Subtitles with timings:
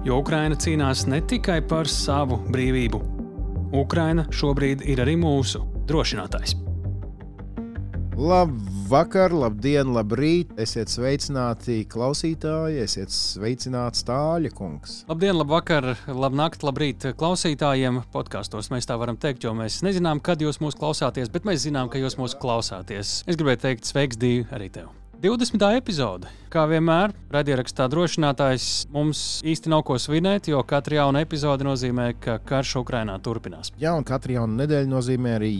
[0.00, 2.98] Jo Ukraina cīnās ne tikai par savu brīvību.
[3.76, 6.54] Ukraina šobrīd ir arī mūsu drošinātājs.
[8.20, 10.54] Labvakar, labdien, labrīt!
[10.60, 15.02] Esiet sveicināti klausītāji, esiet sveicināts Tāļa kungs.
[15.08, 18.00] Labdien, labvakar, labnakt, labrīt klausītājiem.
[18.12, 21.92] Podkastos mēs tā varam teikt, jo mēs nezinām, kad jūs mūs klausāties, bet mēs zinām,
[21.92, 23.20] ka jūs mūs klausāties.
[23.28, 24.99] Es gribēju teikt, sveiks, Dīvi, arī tev!
[25.20, 25.60] 20.
[25.76, 26.28] epizode.
[26.48, 32.38] Kā vienmēr, radiorakstā drošinātājs mums īsti nav ko svinēt, jo katra jauna epizode nozīmē, ka
[32.48, 33.68] karš Ukrainā turpinās.
[33.82, 35.50] Jā, un katra jauna nedēļa nozīmē arī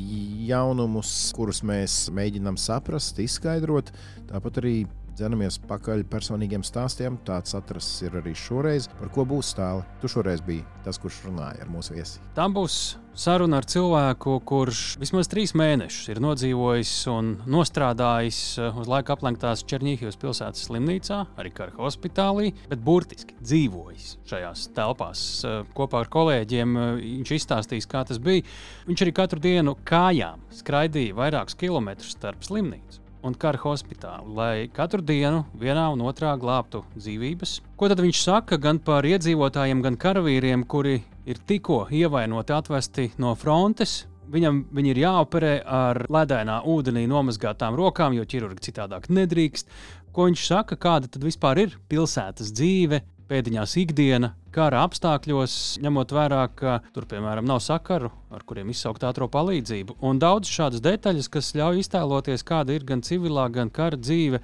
[0.49, 3.93] jaunumus, kurus mēs mēģinām saprast, izskaidrot.
[4.33, 4.75] Tāpat arī
[5.13, 7.21] dzenamies pakaļ personīgiem stāstiem.
[7.29, 8.89] Tāds atrasts ir arī šoreiz.
[8.97, 9.85] Par ko būs stāli?
[10.01, 12.25] Tu šoreiz biji tas, kurš runāja ar mūsu viesi.
[12.33, 18.91] Tā būs saruna ar cilvēku, kurš vismaz trīs mēnešus ir nodzīvojis un nostrādājis uh, uz
[18.91, 26.05] laika aplenktās Černīhijas pilsētas slimnīcā, arī kara hospitālī, bet burtiski dzīvojis šajās telpās uh, kopā
[26.05, 26.79] ar kolēģiem.
[26.79, 28.47] Uh, viņš izstāstīs, kā tas bija.
[28.89, 35.03] Viņš arī katru dienu kājām skraidīja vairākus kilometrus starp slimnīcu un kara hospitāli, lai katru
[35.05, 37.59] dienu vienā un otrā glābtu dzīvības.
[37.77, 43.35] Ko tad viņš saka gan par iedzīvotājiem, gan karavīriem, kuri ir tikko ievainoti, atvesti no
[43.39, 44.05] frontes?
[44.31, 49.73] Viņam viņi ir jāoperē ar ledainā ūdenī nomazgātām rokām, jo ķirurgi citādāk nedrīkst.
[50.15, 56.45] Ko viņš saka, kāda tad vispār ir pilsētas dzīve, pēdiņās ikdiena, kara apstākļos, ņemot vērā,
[56.59, 60.01] ka tur, piemēram, nav sakaru, ar kuriem izsaukt ātrā palīdzību.
[60.07, 64.43] Un daudz šādas detaļas, kas ļauj iztēloties, kāda ir gan civilā, gan kara dzīve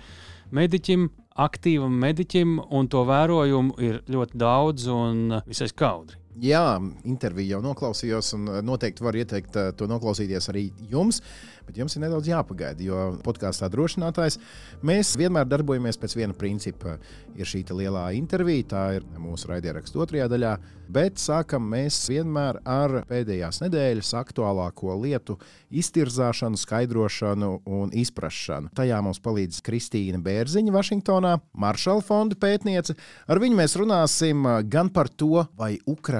[0.55, 1.09] mediķim,
[1.47, 6.26] aktīvam mediķim, un to vērojumu ir ļoti daudz un visai skaudri.
[6.37, 6.77] Jā,
[7.09, 11.23] interviju jau noklausījos, un noteikti var ieteikt eh, to noklausīties arī jums.
[11.67, 14.39] Bet jums ir nedaudz jāpagaida, jo podkāstā drošinātājs
[14.87, 16.95] mēs vienmēr darbojamies pēc viena principa.
[17.35, 20.53] Ir šī lielā intervija, tā ir mūsu raidierakstu otrajā daļā,
[20.93, 25.37] bet sākam mēs vienmēr ar pēdējās nedēļas aktuālāko lietu
[25.75, 28.71] iztirzāšanu, skaidrošanu un izpratšanu.
[28.79, 32.95] Tajā mums palīdz Kristīna Bērziņa, Vašingtonā, Maršala fonda pētniece.
[33.27, 35.75] Ar viņu mēs runāsim gan par to, vai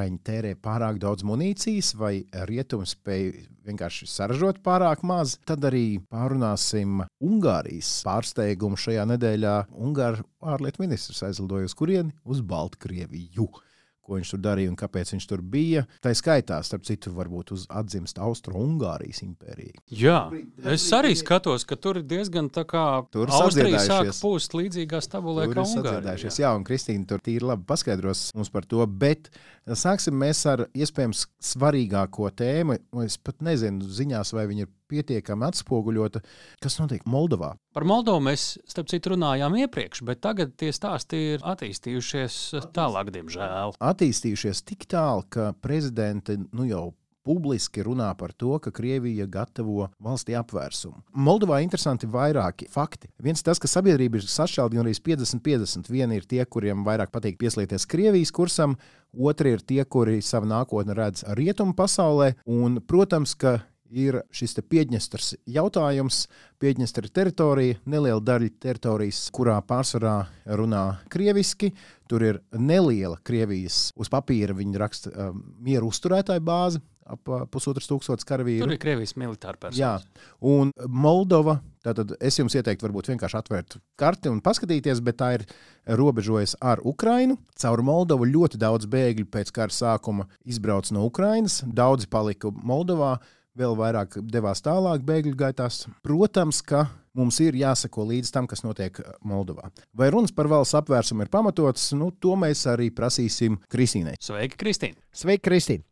[0.07, 3.25] Ukraiņi tērē pārāk daudz munīcijas, vai rietumi spēj
[3.67, 5.35] vienkārši saražot pārāk maz.
[5.45, 9.57] Tad arī pārunāsim Ungārijas pārsteigumu šajā nedēļā.
[9.75, 12.15] Ungāru ārlietu ministrs aizlidoja uz kurieni?
[12.23, 13.51] Uz Baltkrieviju
[14.07, 15.85] ko viņš tur darīja un kāpēc viņš tur bija.
[16.05, 19.83] Tā skaitā, starp citu, varbūt uz atzimst Austro-Ungārijas impēriju.
[19.91, 20.21] Jā,
[20.73, 22.85] es arī skatos, ka tur ir diezgan tā kā
[23.15, 26.31] tur Austrija sāk pūst līdzīgā stabulē kā Ungārija.
[26.31, 29.31] Jā, un Kristīna tur tīri labi paskaidros mums par to, bet
[29.67, 32.79] sāksim mēs ar iespējams svarīgāko tēmu.
[33.05, 36.23] Es pat nezinu ziņās, vai viņi ir pietiekami atspoguļota,
[36.63, 37.55] kas notiek Moldovā.
[37.77, 42.39] Par Moldovu mēs, starp citu, runājām iepriekš, bet tagad tie stāsti ir attīstījušies
[42.77, 43.77] tālāk, diemžēl.
[43.81, 46.87] Attīstījušies tik tālu, ka prezidenti nu jau
[47.27, 51.03] publiski runā par to, ka Krievija gatavo valstī apvērsumu.
[51.27, 53.11] Moldovā interesanti vairāki fakti.
[53.23, 55.91] Viens tas, ka sabiedrība ir sašķelta gan arī 50-50.
[55.91, 58.77] Vieni ir tie, kuriem vairāk patīk pieslieties Krievijas kursam,
[59.11, 62.37] otri ir tie, kuri savu nākotni redz rietumu pasaulē.
[62.47, 63.59] Un, protams, ka
[63.91, 66.27] ir šis Piedņestras jautājums.
[66.63, 70.17] Piedņestra teritorija, neliela daļa teritorijas, kurā pārsvarā
[70.59, 71.73] runā krieviski.
[72.09, 77.89] Tur ir neliela Krievijas uz papīra, viņa raksta uh, mieru uzturētāju bāzi, ap uh, pusotras
[77.91, 78.65] tūkstošas karavīru.
[78.65, 79.81] Tur ir Krievijas militāra persona.
[79.81, 81.61] Jā, un Moldova.
[81.87, 85.45] Tātad es jums ieteiktu, varbūt vienkārši atvērt karti un paskatīties, bet tā ir
[85.99, 87.37] robežojas ar Ukrajinu.
[87.63, 91.61] Caur Moldovu ļoti daudz bēgļu pēc kara sākuma izbrauca no Ukrajinas.
[91.63, 93.17] Daudzi palika Moldovā
[93.57, 95.85] vēl vairāk devās tālāk bēgļu gaitās.
[96.05, 96.87] Protams, ka
[97.17, 99.71] mums ir jāsako līdz tam, kas notiek Moldovā.
[99.97, 104.17] Vai runas par valsts apvērsumu ir pamatotas, nu, to mēs arī prasīsim Kristīnai.
[104.21, 105.01] Sveiki, Kristīne!
[105.17, 105.87] Sveiki, Kristīne!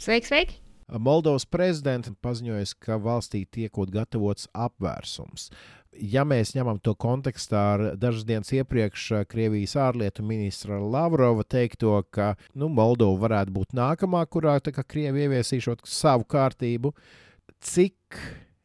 [0.00, 0.60] Sveiki, sveiki!
[0.90, 5.50] Moldovas prezidents paziņoja, ka valstī tiekot gatavots apvērsums
[5.96, 11.98] ja mēs ņemam to kontekstā ar dažas dienas iepriekš eh, Krievijas ārlietu ministra Lavrova teikto,
[12.10, 16.94] ka nu, Moldova varētu būt nākamā, kurā Krievija ieviesīšot savu kārtību,
[17.60, 18.20] cik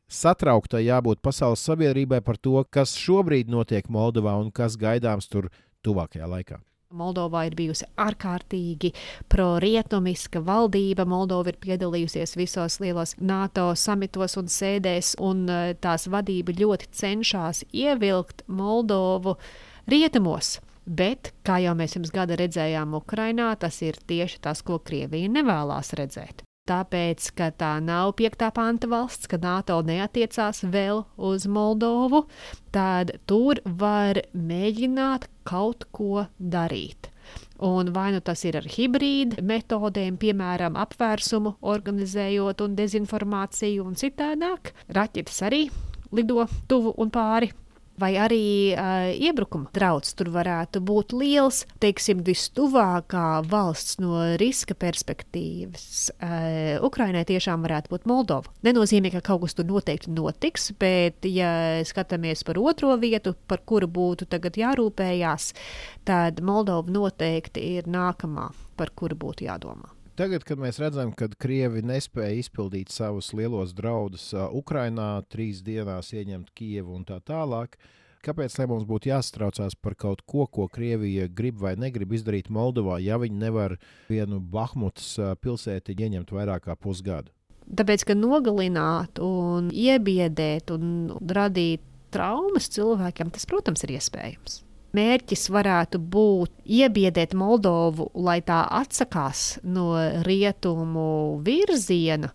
[0.08, 5.50] satrauktai jābūt pasaules sabiedrībai par to, kas šobrīd notiek Moldovā un kas gaidāms tur
[5.84, 6.62] tuvākajā laikā?
[6.94, 8.92] Moldovā ir bijusi ārkārtīgi
[9.32, 11.08] pro-rietumiska valdība.
[11.10, 17.66] Moldova ir piedalījusies visos lielos NATO samitos un sēdēs, un eh, tās vadība ļoti cenšas
[17.74, 19.36] ievilkt Moldovu
[19.90, 20.60] rietumos.
[20.86, 25.96] Bet, kā jau mēs pirms gada redzējām Ukrainā, tas ir tieši tas, ko Krievija nevēlas
[25.98, 26.45] redzēt.
[26.66, 32.24] Tāpēc, ka tā nav piektā panta valsts, ka NATO neatiecās vēl uz Moldovu,
[32.74, 37.12] tad tur var mēģināt kaut ko darīt.
[37.70, 44.74] Un vai nu tas ir ar hibrīdu metodēm, piemēram, apvērsumu organizējot un dezinformāciju un citādāk,
[44.90, 45.68] raķetes arī
[46.18, 47.52] lido tuvu un pāri
[48.02, 51.64] vai arī uh, iebrukuma draudz tur varētu būt liels.
[51.84, 58.52] Teiksim, vistuvākā valsts no riska perspektīvas uh, Ukrainai tiešām varētu būt Moldova.
[58.68, 63.90] Nenozīmē, ka kaut kas tur noteikti notiks, bet, ja skatāmies par otro vietu, par kuru
[63.92, 65.52] būtu tagad jārūpējās,
[66.08, 69.95] tad Moldova noteikti ir nākamā, par kuru būtu jādomā.
[70.16, 76.54] Tagad, kad mēs redzam, ka Krievi nespēja izpildīt savus lielos draudus Ukrajinā, trīs dienās ieņemt
[76.56, 77.76] Kijevu un tā tālāk,
[78.24, 83.20] kāpēc mums būtu jāsatraucās par kaut ko, ko Krievija grib vai negrib izdarīt Moldovā, ja
[83.20, 83.76] viņi nevar
[84.08, 87.36] vienu Bahmutas pilsēti ieņemt vairāk kā pusgadu?
[87.76, 91.84] Tāpēc, ka nogalināt, un iebiedēt un radīt
[92.16, 94.62] traumas cilvēkiem, tas, protams, ir iespējams
[94.96, 99.94] mērķis varētu būt iebiedēt Moldovu, lai tā atsakās no
[100.28, 102.34] rietumu virziena.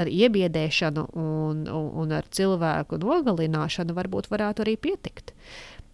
[0.00, 5.32] Ar iebiedēšanu un, un, un ar cilvēku nogalināšanu varbūt varētu arī pietikt.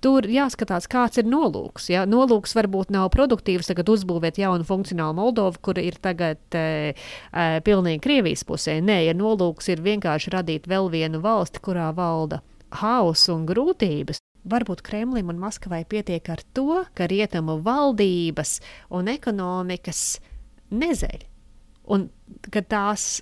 [0.05, 1.89] Tur jāskatās, kāds ir nolūks.
[1.89, 2.03] Ja?
[2.05, 8.03] Nolūks varbūt nav produktīvs, tagad uzbūvēt jaunu funkcionālu Moldovu, kur ir tagad e, e, pilnīgi
[8.05, 8.77] Krievijas pusē.
[8.85, 12.43] Nē, ja nolūks ir vienkārši radīt vēl vienu valsti, kurā valda
[12.83, 18.59] hauss un grūtības, varbūt Kremlim un Maskavai pietiek ar to, ka rietumu valdības
[18.95, 20.03] un ekonomikas
[20.71, 21.25] nezeļ,
[21.95, 22.09] un
[22.51, 23.21] ka tās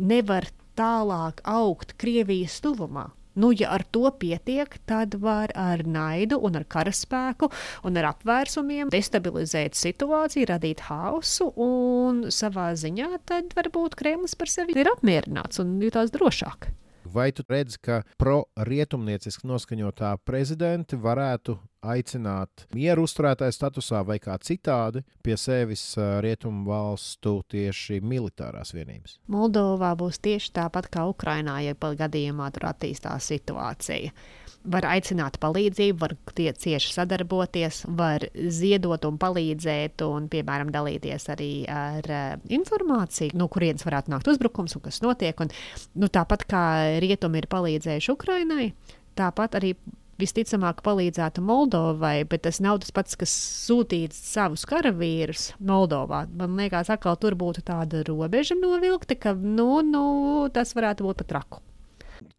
[0.00, 0.48] nevar
[0.78, 3.10] tālāk augt Krievijas tuvumā.
[3.32, 7.48] Nu, ja ar to pietiek, tad var ar naidu, un ar karaspēku
[7.88, 14.76] un ar apvērsumiem destabilizēt situāciju, radīt hausu, un savā ziņā tad varbūt Kremlis par sevi
[14.76, 16.68] ir apmierināts un jutās drošāk.
[17.12, 25.02] Vai tu redzi, ka pro-rietumnieciski noskaņotā prezidenti varētu aicināt mieru uzturētāju statusā vai kā citādi
[25.24, 25.82] pie sevis
[26.24, 29.18] rietumu valstu tieši militārās vienības?
[29.32, 34.14] Moldovā būs tieši tāpat kā Ukrainā, ja gadījumā tur attīstās situācija
[34.64, 41.52] var aicināt palīdzību, var tie cieši sadarboties, var ziedot un palīdzēt, un, piemēram, dalīties arī
[41.70, 45.38] ar uh, informāciju, no kurienes varētu nākt uzbrukums un kas notiek.
[45.42, 45.50] Un,
[45.98, 46.62] nu, tāpat kā
[47.02, 48.70] rietumi ir palīdzējuši Ukrainai,
[49.18, 49.74] tāpat arī
[50.22, 53.32] visticamāk palīdzētu Moldovai, bet tas nav tas pats, kas
[53.66, 56.24] sūtīt savus karavīrus Moldovā.
[56.38, 60.06] Man liekas, atkal tur būtu tāda robeža novilkta, ka nu, nu,
[60.54, 61.62] tas varētu būt pat traku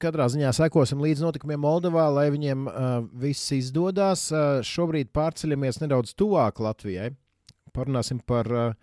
[0.02, 4.28] katrā ziņā sekosim līdz notikumiem Moldovā, lai viņiem uh, viss izdodas.
[4.34, 7.12] Uh, šobrīd pārceļamies nedaudz tuvāk Latvijai.
[7.74, 8.74] Parunāsim par uh,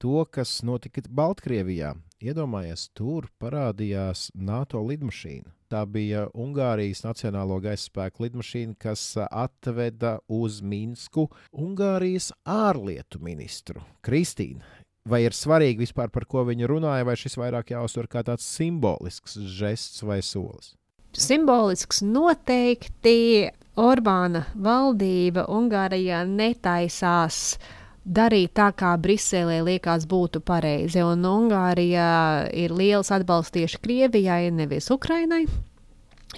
[0.00, 1.94] to, kas notika Baltkrievijā.
[2.20, 5.54] Iedomājies, tur parādījās NATO lidmašīna.
[5.70, 14.66] Tā bija Ungārijas Nacionālo gaisa spēku lidmašīna, kas atveda uz Minsku Ungārijas ārlietu ministru Kristīnu
[15.08, 19.38] vai ir svarīgi vispār par ko viņi runāja, vai šis vairāk jāuztver kā tāds simbolisks
[19.38, 20.74] žests vai solis?
[21.16, 27.58] Simbolisks noteikti Orbāna valdība Ungārijā netaisās
[28.04, 31.02] darīt tā, kā Briselē liekas būtu pareizi.
[31.02, 35.46] Un Ungārijā ir liels atbalsts tieši Krievijai, nevis Ukrainai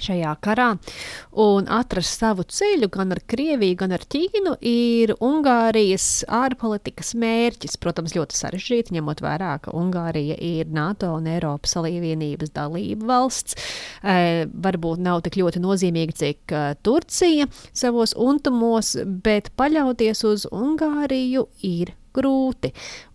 [0.01, 0.69] šajā karā.
[1.43, 7.79] Un atrast savu ceļu gan ar Krieviju, gan ar Ķīnu ir Ungārijas ārpolitikas mērķis.
[7.83, 13.57] Protams, ļoti sarežģīti, ņemot vērā, ka Ungārija ir NATO un Eiropas Savienības dalība valsts.
[14.03, 18.95] E, varbūt nav tik ļoti nozīmīga, cik uh, Turcija savos untumos,
[19.25, 22.73] bet paļauties uz Ungāriju ir grūti.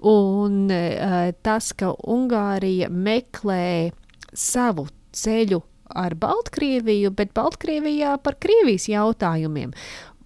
[0.09, 3.93] Un uh, tas, ka Ungārija meklē
[4.33, 5.61] savu ceļu
[5.97, 9.73] ar Baltkrieviju, bet Baltkrievijā par Krievijas jautājumiem.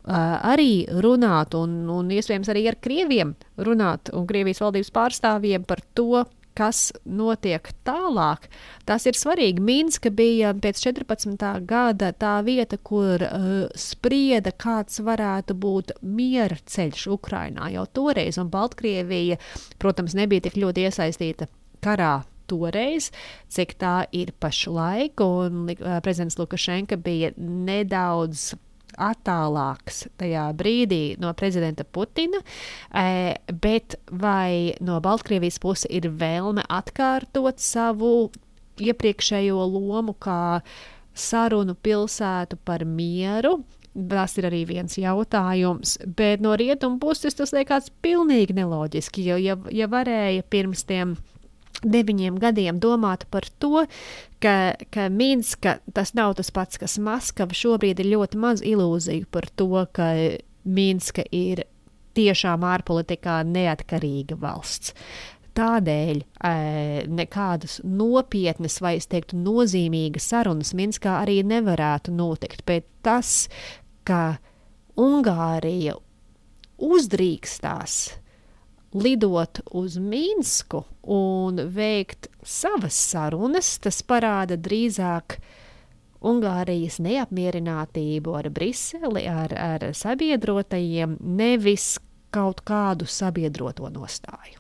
[0.01, 5.83] Uh, arī runāt, un, un iespējams arī ar krieviem runāt, un Krievijas valdības pārstāvjiem par
[5.93, 6.23] to,
[6.57, 8.47] kas notiek tālāk.
[8.89, 9.61] Tas ir svarīgi.
[9.63, 11.45] Minska bija pēc 14.
[11.69, 18.51] gada tā vieta, kur uh, sprieda, kāds varētu būt miera ceļš Ukrajinā jau toreiz, un
[18.51, 19.39] Baltkrievija,
[19.79, 21.49] protams, nebija tik ļoti iesaistīta
[21.81, 22.19] karā
[22.51, 23.11] toreiz,
[23.51, 25.23] cik tā ir pašlaik.
[25.23, 28.51] Un uh, prezidents Lukašenka bija nedaudz
[28.99, 32.41] attālāks tajā brīdī no prezidenta Putina,
[33.63, 38.31] bet vai no Baltkrievijas puses ir vēlme atkārtot savu
[38.81, 40.61] iepriekšējo lomu kā
[41.13, 43.61] sarunu pilsētu par mieru.
[43.91, 49.25] Tas ir arī viens jautājums, bet no rietumu puses tas liekas pilnīgi neloģiski.
[49.27, 51.17] Jo, ja, ja varēja pirms tiem
[51.83, 53.85] deviņiem gadiem domāt par to,
[54.43, 54.55] ka,
[54.93, 57.55] ka Minska tas nav tas pats, kas Maskava.
[57.57, 60.13] Šobrīd ir ļoti maz ilūziju par to, ka
[60.63, 61.65] Minska ir
[62.17, 64.95] tiešām ārpolitikā neatkarīga valsts.
[65.51, 66.51] Tādēļ e,
[67.11, 72.63] nekādas nopietnas vai, es teiktu, nozīmīgas sarunas Minskā arī nevarētu notikt.
[72.67, 73.49] Bet tas,
[74.07, 74.37] ka
[74.99, 75.97] Ungārija
[76.81, 77.97] uzdrīkstās
[78.93, 85.37] lidot uz Minsku un veikt savas sarunas, tas parāda drīzāk
[86.21, 91.95] Ungārijas neapmierinātību ar Briseli, ar, ar sabiedrotajiem, nevis
[92.31, 94.59] kaut kādu sabiedroto nostāju.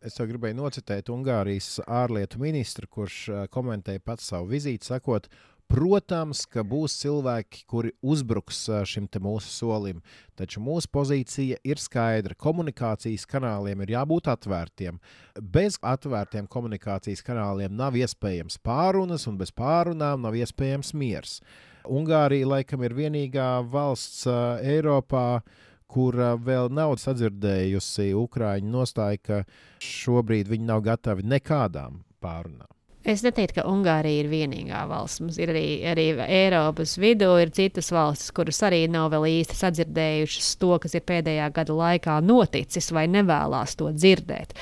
[0.00, 5.26] Es jau gribēju nocitēt Ungārijas ārlietu ministru, kurš eh, komentēja pats savu vizīti, sakot,
[5.70, 10.00] Protams, ka būs cilvēki, kuri uzbruks šim mūsu solim,
[10.34, 12.34] taču mūsu pozīcija ir skaidra.
[12.34, 14.98] Komunikācijas kanāliem ir jābūt atvērtiem.
[15.38, 21.38] Bez atvērtiem komunikācijas kanāliem nav iespējams pārunas, un bez pārunām nav iespējams miers.
[21.86, 25.40] Ungārija laikam ir vienīgā valsts Eiropā,
[25.86, 29.40] kur vēl nav sadzirdējusi Ukrāņu nostāju, ka
[29.78, 32.79] šobrīd viņi nav gatavi nekādām pārunām.
[33.00, 35.22] Es neteiktu, ka Ungārija ir vienīgā valsts.
[35.24, 40.50] Mums ir arī, arī Eiropas vidū ir citas valstis, kuras arī nav vēl īsti sadzirdējušas
[40.60, 44.52] to, kas ir pēdējā gada laikā noticis, vai nevēlas to dzirdēt.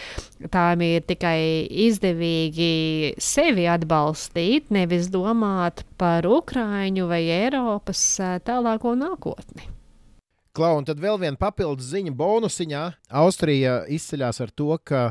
[0.54, 8.04] Tām ir tikai izdevīgi sevi atbalstīt, nevis domāt par Ukraiņu vai Eiropas
[8.46, 9.66] tālāko nākotni.
[10.54, 12.84] Klau, un tad vēl viena papildus ziņa bonusiņā.
[13.18, 15.02] Austrija izceļas ar to, ka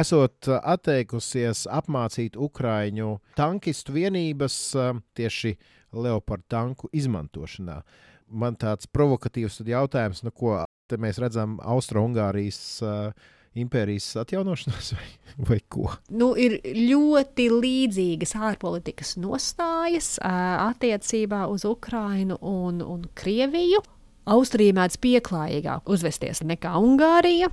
[0.00, 5.56] esot uh, atteikusies apmācīt Ukrāņu tankistu vienības uh, tieši
[5.96, 7.80] Leopardu tanku izmantošanā.
[8.26, 10.58] Man tāds provokatīvs jautājums, nu, ko
[10.98, 15.08] mēs redzam Austro-Ungārijas uh, impērijas atjaunošanās, vai,
[15.50, 15.90] vai ko?
[16.12, 23.82] Nu, ir ļoti līdzīgas ārpolitikas nostājas uh, attiecībā uz Ukrajinu un, un Krieviju.
[24.26, 27.52] Austrija mēdz pieklājīgāk uzvesties nekā Ungārija.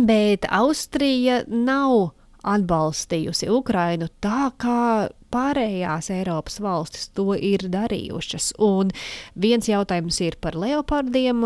[0.00, 8.52] Bet Austrija nav atbalstījusi Ukrainu tā, kā pārējās Eiropas valstis to ir darījušas.
[8.62, 8.92] Un
[9.38, 11.44] viens jautājums ir par leopardiem.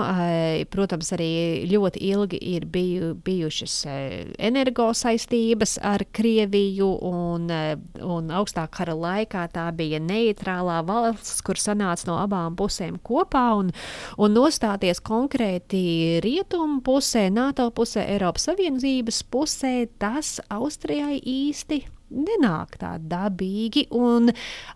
[0.73, 1.31] Protams, arī
[1.71, 3.78] ļoti ilgi ir biju, bijušas
[4.38, 7.49] energo saistības ar Krieviju, un,
[8.02, 13.73] un augstā kara laikā tā bija neitrālā valsts, kur sanāca no abām pusēm kopā, un,
[14.19, 22.97] un nostāties konkrēti rietumu pusē, NATO pusē, Eiropas Savienības pusē, tas Austrijai īsti nenāk tā
[23.03, 24.31] dabīgi, un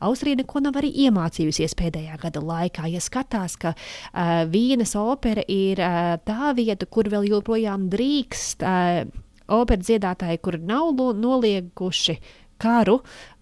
[0.05, 2.89] Austrija neko nav arī iemācījusies pēdējā gada laikā.
[2.91, 9.03] Ja skatās, ka uh, Vīnes opera ir uh, tā vieta, kur vēl joprojām drīkst uh,
[9.51, 12.19] operas dziedātāji, kur nav nolieguši
[12.61, 13.01] karu,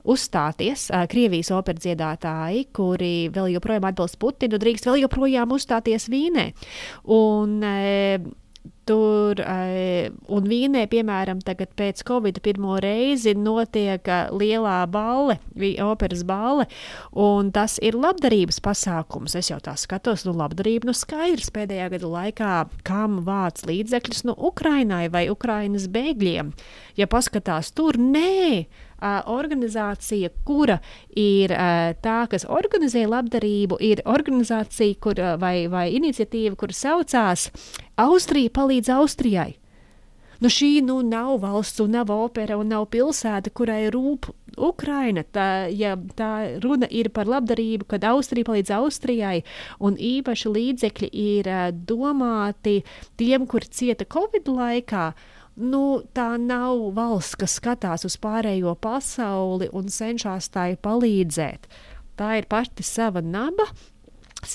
[0.08, 0.86] uzstāties.
[1.10, 6.46] Krievijas operas dziedātāji, kuri vēl joprojām atbalsta Putinu, drīkst vēl joprojām uzstāties Vīnē.
[7.12, 7.58] Un,
[8.88, 15.36] Tur uh, un Vīnē, piemēram, tagad pēc Covid pirmo reizi notiek uh, lielā balle,
[15.84, 16.64] operas balle,
[17.12, 19.36] un tas ir labdarības pasākums.
[19.36, 22.54] Es jau tā skatos, nu, labdarība, nu, skaidrs pēdējā gada laikā,
[22.88, 26.54] kam vāc līdzekļus, nu, Ukrainai vai Ukrainas bēgļiem.
[26.96, 28.64] Ja paskatās tur, nē,
[28.98, 30.78] uh, organizācija, kura
[31.16, 37.48] ir uh, tā, kas organizē labdarību, ir organizācija kur, vai, vai iniciatīva, kur saucās
[37.98, 39.54] Austrija palīdz Austrijai.
[40.38, 45.24] Nu, šī nu, nav valsts, un nav opera, un nav pilsēta, kurai rūp Ukraina.
[45.34, 49.40] Tā, ja tā runa ir par labdarību, kad Austrija palīdz Austrijai,
[49.82, 51.50] un īpaši līdzekļi ir
[51.90, 52.84] domāti
[53.18, 55.82] tiem, kur cieta Covid laikā, uh, nu,
[56.14, 61.68] tā nav valsts, kas skatās uz pārējo pasauli un cenšas tai palīdzēt.
[62.18, 63.68] Tā ir pati sava naba,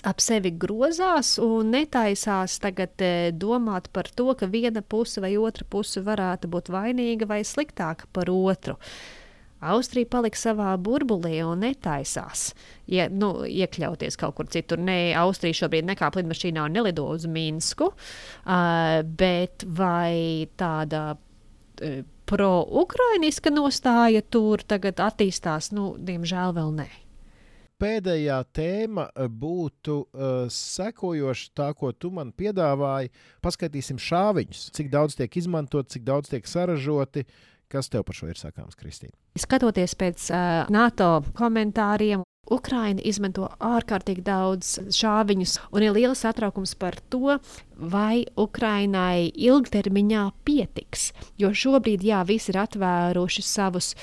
[0.07, 5.67] ap sevi grozās un netaisās tagad e, domāt par to, ka viena puse vai otra
[5.69, 8.77] puse varētu būt vainīga vai sliktāka par otru.
[9.63, 12.51] Uh, Austrija palika savā burbulī un netaisās
[12.91, 14.82] ja, nu, iekļauties kaut kur citur.
[14.82, 23.53] Nē, Austrija šobrīd nekāp lidmašīnā un nelido uz Minsku, uh, bet vai tāda uh, pro-ukrainiska
[23.53, 26.89] nostāja tur tagad attīstās, nu, diemžēl vēl nē.
[27.84, 33.12] pēdējā tēma būtu uh, sekojoša, tā, ko tu man piedāvāji.
[33.43, 37.25] Paskatīsim šāviņus, cik daudz tiek izmantot, cik daudz tiek saražoti.
[37.74, 39.15] Kas tev par šo ir sakāms, Kristīna?
[39.39, 46.98] Skatoties pēc uh, NATO komentāriem, Ukraina izmanto ārkārtīgi daudz šāviņus, un ir liels satraukums par
[47.10, 47.38] to,
[47.94, 51.08] vai Ukrainai ilgtermiņā pietiks.
[51.39, 53.94] Jo šobrīd, jā, visi ir atvēruši savus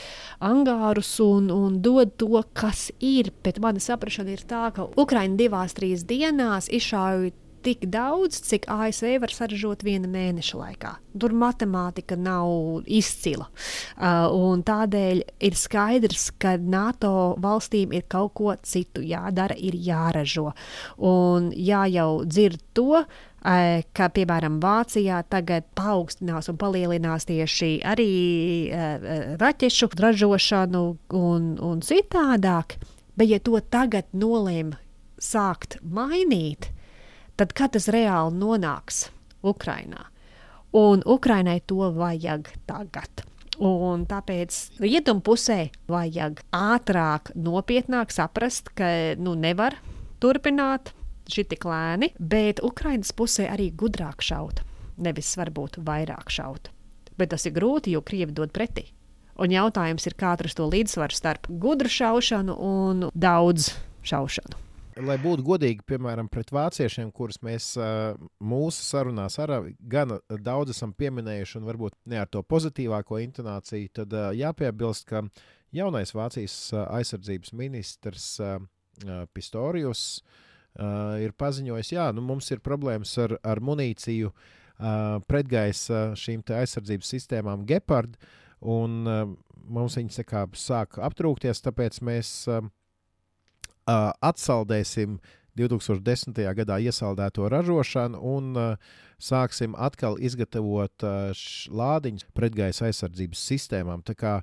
[0.40, 5.76] angārus un, un dod to, kas ir, bet mana saprāšana ir tā, ka Ukraina divās,
[5.76, 7.30] trīs dienās izšāva
[7.64, 10.92] tik daudz, cik ASV var saražot viena mēneša laikā.
[11.20, 13.48] Tur matemātika nav izcila.
[13.96, 20.50] Uh, tādēļ ir skaidrs, ka NATO valstīm ir kaut ko citu jādara, ir jāražo.
[20.98, 28.12] Un jā, jau dzird to, uh, ka, piemēram, Vācijā tagad paaugstinās un palielinās tieši arī
[28.70, 30.84] uh, raķešu ražošanu
[31.18, 32.78] un, un citādāk.
[33.16, 34.78] Bet, ja to tagad nolēma
[35.20, 36.70] sākt mainīt,
[37.40, 39.06] tad kad tas reāli nonāks
[39.46, 40.04] Ukrajinā?
[40.76, 43.24] Un Ukrainai to vajag tagad.
[43.60, 49.76] Un tāpēc rietumu pusē vajag ātrāk, nopietnāk saprast, ka nu, nevar
[50.20, 50.94] turpināt
[51.30, 54.62] šī tik lēni, bet Ukraiņas pusē arī gudrāk šaut,
[55.00, 56.70] nevis varbūt vairāk šaut.
[57.20, 58.90] Bet tas ir grūti, jo Krievi dod pretī.
[59.40, 63.72] Un jautājums ir, kā atrast to līdzsvaru starp gudru šaušanu un daudz
[64.04, 64.69] šaušanu
[65.04, 67.72] lai būtu godīgi, piemēram, pret vāciešiem, kurus mēs
[68.40, 74.14] mūsu sarunās arī gan daudz esam pieminējuši, un varbūt ne ar to pozitīvāko intonāciju, tad
[74.36, 75.24] jāpiebilst, ka
[75.76, 78.32] jaunais Vācijas aizsardzības ministrs
[79.34, 80.04] Pistorijus
[81.20, 84.32] ir paziņojis, ka nu, mums ir problēmas ar, ar munīciju
[85.28, 88.16] pretgaisa šīm aizsardzības sistēmām Gepard,
[88.60, 89.02] un
[89.70, 90.22] mums viņas
[90.56, 92.32] sāk aptrūkties, tāpēc mēs
[93.90, 95.18] uh, atsaldēsim
[95.58, 96.38] 2010.
[96.56, 104.04] gadā iesaldēto ražošanu un uh, sāksim atkal izgatavot uh, lādiņus pretgaisa aizsardzības sistēmām.
[104.06, 104.38] Tā kā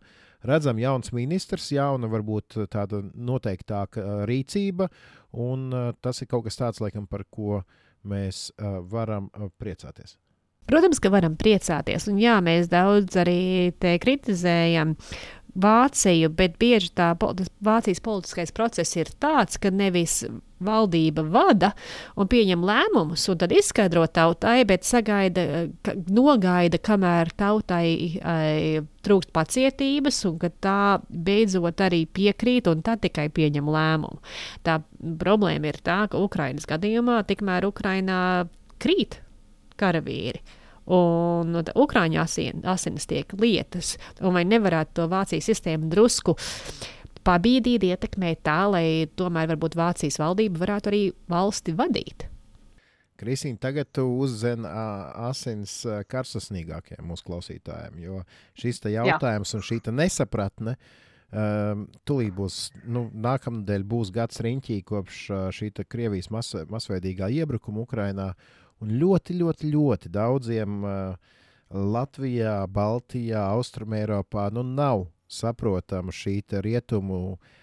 [0.45, 4.91] redzam, jauns ministrs, jauna varbūt tāda noteiktāka rīcība,
[5.33, 7.63] un uh, tas ir kaut kas tāds, laikam, par ko
[8.07, 10.17] mēs uh, varam uh, priecāties.
[10.67, 14.97] Protams, ka varam priecāties, un jā, mēs daudz arī te kritizējam
[15.57, 20.21] Vāciju, bet bieži tā Vācijas politiskais process ir tāds, ka nevis
[20.63, 21.71] valdība vada
[22.17, 27.87] un pieņem lēmumus, un tad izskaidro tautai, bet sagaida, ka, nogaida, kamēr tautai
[28.21, 34.21] ai, trūkst pacietības, un ka tā beidzot arī piekrīt, un tad tikai pieņem lēmumu.
[34.65, 34.79] Tā
[35.21, 38.21] problēma ir tā, ka Ukrainas gadījumā tikmēr Ukrainā
[38.81, 39.21] krīt
[39.77, 40.41] karavīri
[40.87, 46.37] un no Ukrāņu asin, asinis tiek lietas, un vai nevarētu to Vācijas sistēmu drusku
[47.27, 48.87] pabīdīt, ietekmēt tā, lai
[49.19, 52.27] tomēr varbūt Vācijas valdība varētu arī valsti vadīt.
[53.17, 55.79] Kristīna, tagad tu uzzini asins
[56.11, 58.21] karsasnīgākajiem mūsu klausītājiem, jo
[58.61, 59.57] šis jautājums Jā.
[59.57, 60.77] un šī nesapratne.
[61.27, 67.83] Um, Tūlīt būs, nu, nākamnedēļ būs gads riņķī kopš uh, šī Krievijas mas, masveidīgā iebrukuma
[67.83, 68.29] Ukrajinā.
[68.83, 71.37] Un ļoti, ļoti, ļoti daudziem uh,
[71.73, 77.55] Latvijā, Baltijā, Austrumēropā nu, nav saprotama šī rietumu, uh,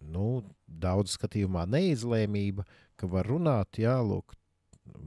[0.00, 2.64] nu, daudz skatījumā neizlēmība,
[2.96, 4.34] ka var runāt, jā, lūk,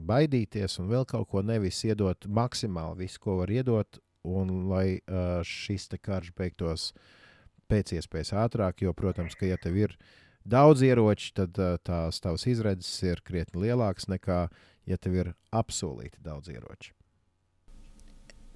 [0.09, 5.39] baidīties un vēl kaut ko nevis iedot maksimāli visu, ko var iedot, un lai uh,
[5.45, 6.89] šis karš beigtos
[7.69, 9.95] pēc iespējas ātrāk, jo, protams, ka ja tev ir
[10.43, 14.47] daudz ieroču, tad uh, tās tavas izredzes ir krietni lielākas nekā,
[14.89, 16.95] ja tev ir apsolīti daudz ieroču.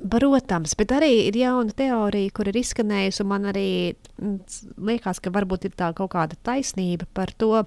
[0.03, 4.39] Protams, bet arī ir jauna teorija, kur ir izskanējusi, un man arī mm,
[4.89, 7.61] liekas, ka varbūt ir tā kaut kāda taisnība par to,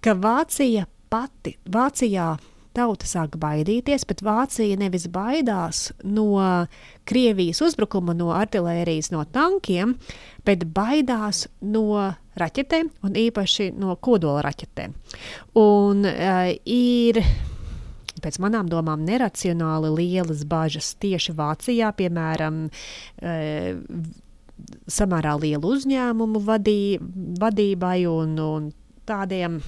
[0.00, 2.30] ka Vācija pati, Vācijā
[2.78, 6.30] tauta sāk baidīties, bet Vācija nevis baidās no
[7.08, 9.96] Krievijas uzbrukuma, no artērijas, no tankiem,
[10.46, 14.94] bet baidās no raķetēm, un īpaši no kodola raķetēm.
[15.58, 17.22] Un uh, ir
[18.24, 22.66] pēc manām domām, neracionāli lielas bažas tieši Vācijā, piemēram,
[23.22, 23.34] e,
[24.90, 26.98] samērā lielu uzņēmumu vadī,
[27.40, 28.72] vadībai un, un
[29.08, 29.60] tādiem.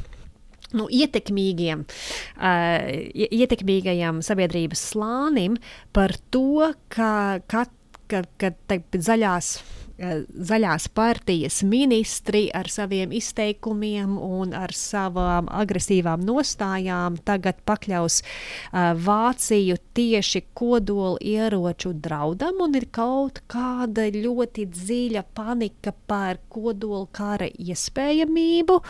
[0.71, 5.57] Nu, ietekmīgiem, uh, ietekmīgajam sabiedrības slānim
[5.91, 7.65] par to, ka, ka,
[8.07, 17.19] ka, ka zaļās Eh, zaļās partijas ministri ar saviem izteikumiem un ar savām agresīvām nostājām
[17.27, 25.95] tagad pakļaus uh, Vāciju tieši kodola ieroču draudam, un ir kaut kāda ļoti dziļa panika
[26.09, 28.81] par kodola kara iespējamību.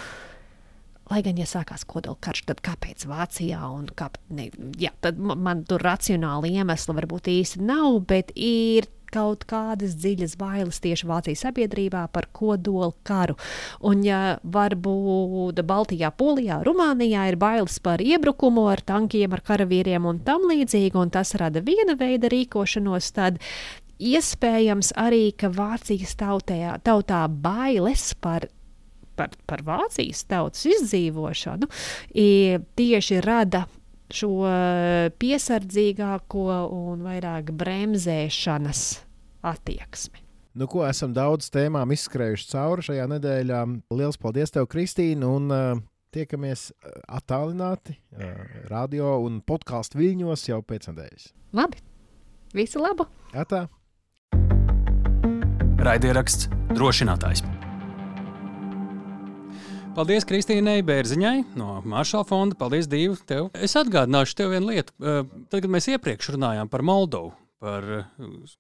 [1.11, 3.59] Lai gan, ja sākās kodolkarš, tad kāpēc Vācijā?
[3.99, 4.47] Kā, ne,
[4.79, 10.81] jā, tad man tur racionāli iemesli varbūt īsti nav, bet ir kaut kādas dziļas bailes
[10.85, 13.37] tieši Vācijas sabiedrībā par kodolu karu.
[13.87, 20.23] Un, ja varbūt Baltijā, Polijā, Rumānijā ir bailes par iebrukumu ar tankiem, ar karavīriem un
[20.27, 23.41] tam līdzīgi, un tas rada viena veida rīkošanos, tad
[24.01, 28.49] iespējams arī, ka Vācijas tautē, tautā bailes par
[29.21, 31.69] par, par Vācijas tautas izdzīvošanu,
[32.81, 33.67] tieši rada
[34.17, 34.49] šo
[35.21, 38.83] piesardzīgāko un vairāk bremzēšanas
[39.47, 40.25] attieksmi.
[40.59, 43.61] Nu, ko esam daudz tēmām izskrējuši cauri šajā nedēļā.
[43.95, 45.29] Lielas paldies, tev, Kristīne!
[45.29, 45.83] Un uh,
[46.15, 46.71] tiekamies
[47.07, 48.33] attālināti uh,
[48.73, 51.31] radio un podkāstu viļņos jau pēc nedēļas.
[51.55, 51.85] Labi!
[52.57, 53.07] Visu labu!
[53.31, 53.69] Atā!
[55.81, 57.47] Raidieraksts drošinātājs.
[59.91, 62.55] Paldies Kristīnai Bērziņai no Maršala fonda.
[62.59, 63.49] Paldies, Dīva, tev.
[63.59, 64.95] Es atgādināšu tev vienu lietu.
[65.03, 67.89] Tad, kad mēs iepriekš runājām par Moldovu, par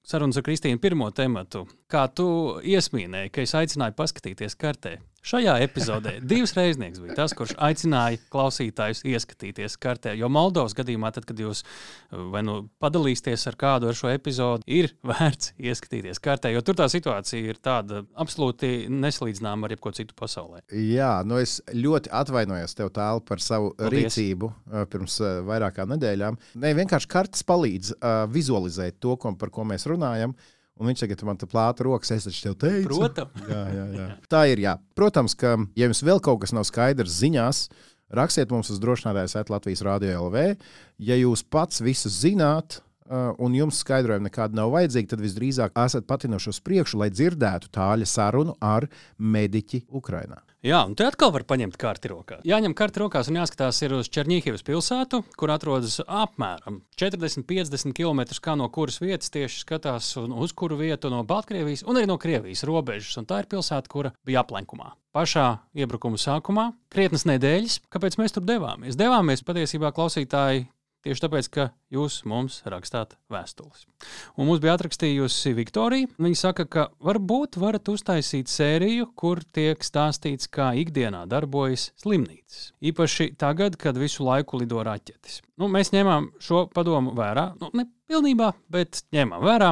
[0.06, 2.26] sarunas ar Kristīnu pirmo tematu, kā tu
[2.66, 4.96] iesmīnēji, ka es aicināju paskatīties kartē.
[5.20, 10.14] Šajā epizodē divas reiznieks bija tas, kurš aicināja klausītājus ieskatīties kartē.
[10.16, 11.61] Jo Moldovas gadījumā, tad, kad jūs
[12.09, 16.88] vai nu padalīsieties ar kādu ar šo epizodu, ir vērts ieskatīties kartē, jo tur tā
[16.88, 20.62] situācija ir tāda absolūti nesalīdzināma ar jebko citu pasaulē.
[20.72, 24.16] Jā, nu es ļoti atvainojos tev tālu par savu Paldies.
[24.16, 24.50] rīcību
[24.88, 25.18] pirms
[25.50, 26.40] vairākām nedēļām.
[26.64, 30.33] Nē, vienkārši kartes palīdz uh, vizualizēt to, ko, par ko mēs runājam.
[30.80, 32.88] Un viņš tagad man te plāta rokas, es taču tev teicu.
[32.88, 33.42] Protams.
[33.52, 34.08] Jā, jā, jā.
[34.32, 34.62] Tā ir.
[34.64, 34.76] Jā.
[34.96, 37.66] Protams, ka, ja jums vēl kaut kas nav skaidrs ziņās,
[38.16, 40.46] rakstiet mums uz drošinātājs Latvijas Rādio LV.
[41.04, 42.80] Ja jūs pats visu zināt,
[43.11, 48.07] un jums skaidrojumi nekādi nav vajadzīgi, tad visdrīzāk esat patinuši uz priekšu, lai dzirdētu tāļa
[48.09, 48.87] sarunu ar
[49.18, 50.40] mediķi Ukrajinā.
[50.61, 52.37] Jā, un te atkal var paņemt karti rokā.
[52.44, 58.20] Jāņem karti rokās un jāskatās uz Černīhivas pilsētu, kur atrodas apmēram 40-50 km
[58.61, 63.16] no kuras vietas tieši skatās uz kuru vietu no Baltkrievijas un arī no Krievijas robežas.
[63.16, 64.92] Un tā ir pilsēta, kura bija aplenkumā.
[65.16, 65.46] Pašā
[65.81, 69.01] iebrukuma sākumā, krietnes nedēļas, kāpēc mēs tur devāmies?
[69.01, 70.68] Devāmies patiesībā klausītāji
[71.00, 73.86] Tieši tāpēc, ka jūs mums rakstāt vēstules.
[74.36, 76.10] Un mums bija atrakstījusi Viktorija.
[76.20, 82.74] Viņa saka, ka varbūt varat uztaisīt sēriju, kur tiek stāstīts, kā ikdienā darbojas slimnīcas.
[82.84, 85.40] Īpaši tagad, kad visu laiku lido raķetes.
[85.56, 87.54] Nu, mēs ņēmām šo padomu vērā.
[87.62, 89.70] Nu, ne pilnībā, bet ņēmām vērā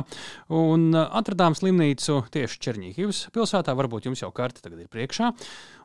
[0.55, 3.75] un atradām slimnīcu tieši Černīhivas pilsētā.
[3.79, 5.33] Varbūt jums jau karte tagad ir priekšā.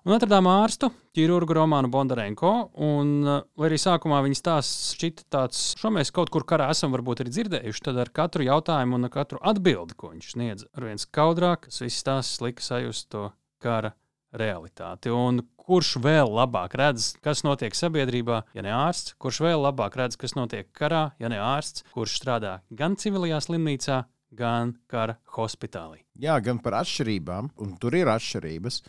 [0.03, 2.53] Un atradām ārstu, ķirurgu Romānu Bondarenko.
[2.83, 7.23] Un, lai arī sākumā viņa stāsts šķita tāds, šo mēs kaut kur karā esam varbūt
[7.23, 11.07] arī dzirdējuši, tad ar katru jautājumu un ar katru atbildi, ko viņš sniedz, ar viens
[11.07, 13.29] skaudrāk, tas viss stāsts lika sajust to
[13.63, 13.95] kara
[14.33, 15.11] realitāti.
[15.13, 20.17] Un kurš vēl labāk redz, kas notiek sabiedrībā, ja ne ārsts, kurš vēl labāk redz,
[20.19, 26.01] kas notiek karā, ja ne ārsts, kurš strādā gan civilajā slimnīcā, gan kara hospitālī.
[26.19, 28.81] Jā, gan par atšķirībām, un tur ir atšķirības.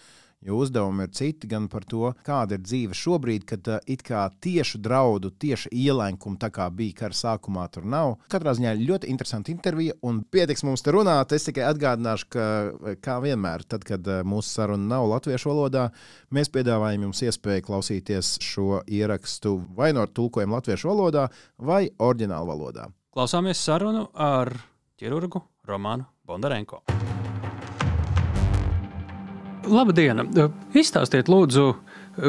[0.45, 4.27] Jo uzdevumi ir citi gan par to, kāda ir dzīve šobrīd, kad uh, it kā
[4.45, 8.19] tiešu draudu, tieši ielēkumu, tā kā bija kara sākumā, tur nav.
[8.33, 11.33] Katrā ziņā ļoti interesanta intervija, un pietiks mums te runāt.
[11.33, 12.49] Es tikai atgādināšu, ka,
[13.05, 15.87] kā vienmēr, tad, kad uh, mūsu saruna nav latviešu valodā,
[16.35, 22.91] mēs piedāvājam jums iespēju klausīties šo ierakstu vai no tulkojuma latviešu valodā, vai oriģinālu valodā.
[23.17, 24.53] Klausāmies sarunu ar
[25.01, 26.85] ķirurgu Romānu Bondarenko.
[29.71, 30.21] Labdien!
[30.77, 31.73] Izstāstiet, lūdzu,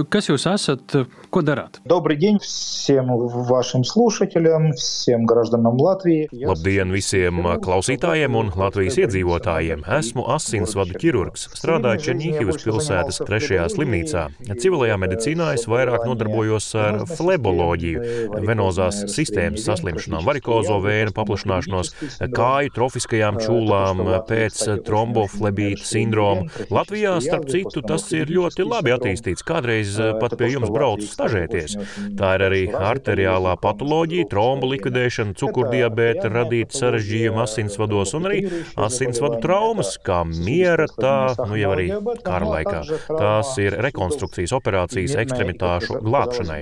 [0.09, 0.95] Kas jūs esat,
[1.34, 1.80] ko darāt?
[1.84, 3.06] Добрый день всем
[3.46, 6.28] вашим слушателям, всем гражданам Latvijas.
[6.32, 9.84] Labdien visiem klausītājiem un Latvijas iedzīvotājiem!
[9.98, 11.48] Esmu asinsvadu ķirurgs.
[11.58, 14.26] Strādāju Černīhivas pilsētas trešajā slimnīcā.
[14.60, 21.94] Civilajā medicīnā es vairāk nodarbojos ar fleboloģiju, venozās sistēmas saslimšanām, varikozo vēju paplašināšanos,
[22.36, 26.46] kāju trofiskajām čūlām pēc tromboflebīta sindroma.
[26.70, 29.46] Latvijā, starp citu, tas ir ļoti labi attīstīts.
[29.46, 31.75] Kādreiz kādreiz eh, pat pie jums braucu stažēties.
[32.17, 38.41] Tā ir arī arteriālā patoloģija, trombu likvidēšana, cukurdiabēta, radīta sarežģījuma asinsvados un arī
[38.87, 41.89] asinsvadu traumas, kā miera, tā, nu jau arī
[42.25, 42.81] kara laikā.
[43.09, 46.61] Tās ir rekonstrukcijas operācijas ekstremitāšu glābšanai.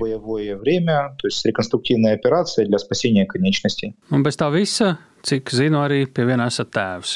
[4.14, 7.14] Un bez tā visa cik zinu, arī pie viena esat tēvs.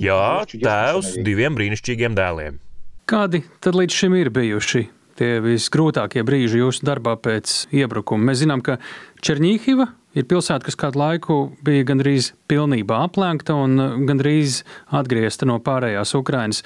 [0.00, 2.60] Jā, tēvs diviem brīnišķīgiem dēliem.
[3.06, 4.86] Kādi tad līdz šim ir bijuši
[5.18, 8.30] tie visgrūtākie brīži jūsu darbā pēc iebrukuma?
[8.30, 8.78] Mēs zinām, ka
[9.24, 14.62] Černīhiva ir pilsēta, kas kādu laiku bija gandrīz pilnībā aplenkta un gandrīz
[14.94, 16.62] atgriezta no pārējās Ukrainas.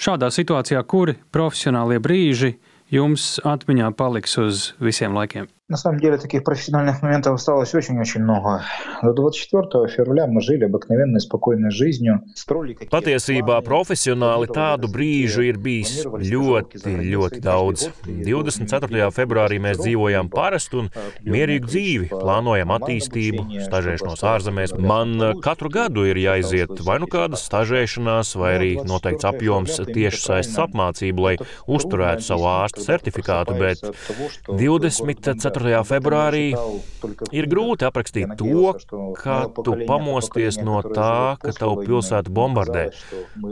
[0.00, 2.54] Šādā situācijā, kuri profesionālie brīži
[2.94, 5.48] jums atmiņā paliks uz visiem laikiem?
[5.69, 8.63] На самом деле таких профессиональных моментов осталось очень-очень много.
[9.03, 12.23] До 24 февраля мы жили обыкновенной, спокойной жизнью.
[12.89, 17.91] Patiesībā profesionāli tādu brīžu ir bijis ļoti, ļoti daudz.
[18.07, 19.11] 24.
[19.13, 20.89] februārī mēs dzīvojām parastu un
[21.21, 24.73] mierīgu dzīvi, plānojam attīstību, stažēšanos ārzemēs.
[24.81, 30.63] Man katru gadu ir jāiziet vai nu kādas stažēšanās, vai arī noteikts apjoms tieši saistīts
[30.65, 31.35] apmācību, lai
[31.69, 33.85] uzturētu savu ārsta certifikātu, bet
[34.49, 35.52] 24.
[35.54, 35.82] 4.
[35.86, 36.48] februārī
[37.34, 38.72] ir grūti aprakstīt to,
[39.18, 42.84] kā tu pamosties no tā, ka tavu pilsētu bombardē.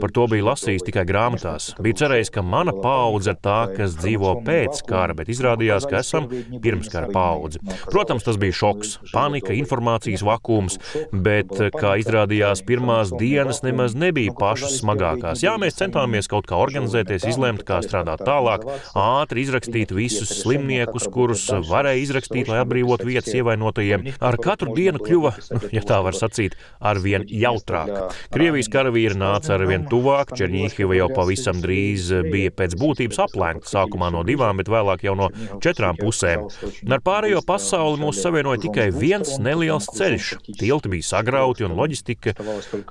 [0.01, 1.71] Par to bija lasījis tikai grāmatās.
[1.83, 6.27] Bija cerējis, ka mana paudze ir tā, kas dzīvo pēc kara, bet izrādījās, ka esam
[6.63, 7.61] pirmskara paudze.
[7.87, 10.79] Protams, tas bija šoks, panika, informācijas vakums,
[11.13, 15.45] bet, kā izrādījās, pirmās dienas nemaz nebija pašas smagākās.
[15.45, 18.65] Jā, mēs centāmies kaut kā organizēties, izlemt, kā strādāt tālāk,
[18.97, 25.02] ātri izrakstīt visus slimniekus, kurus varēja varēja izrakstīt, lai atbrīvotu vietas ievainotajiem, ar katru dienu
[25.02, 28.14] kļuva, nu, ja tā var sacīt, arvien jautrāk.
[28.34, 34.24] Krievijas karavīri nāca arvien tuvāk, Černīhiva jau pavisam drīz bija pēc būtības aplēgta, sākumā no
[34.26, 35.30] divām, bet vēlāk jau no
[35.64, 36.48] četrām pusēm.
[36.86, 40.34] Un ar pārējo pasauli mūs savienoja tikai viens neliels ceļš.
[40.58, 42.36] Tilti bija sagrauti un loģistika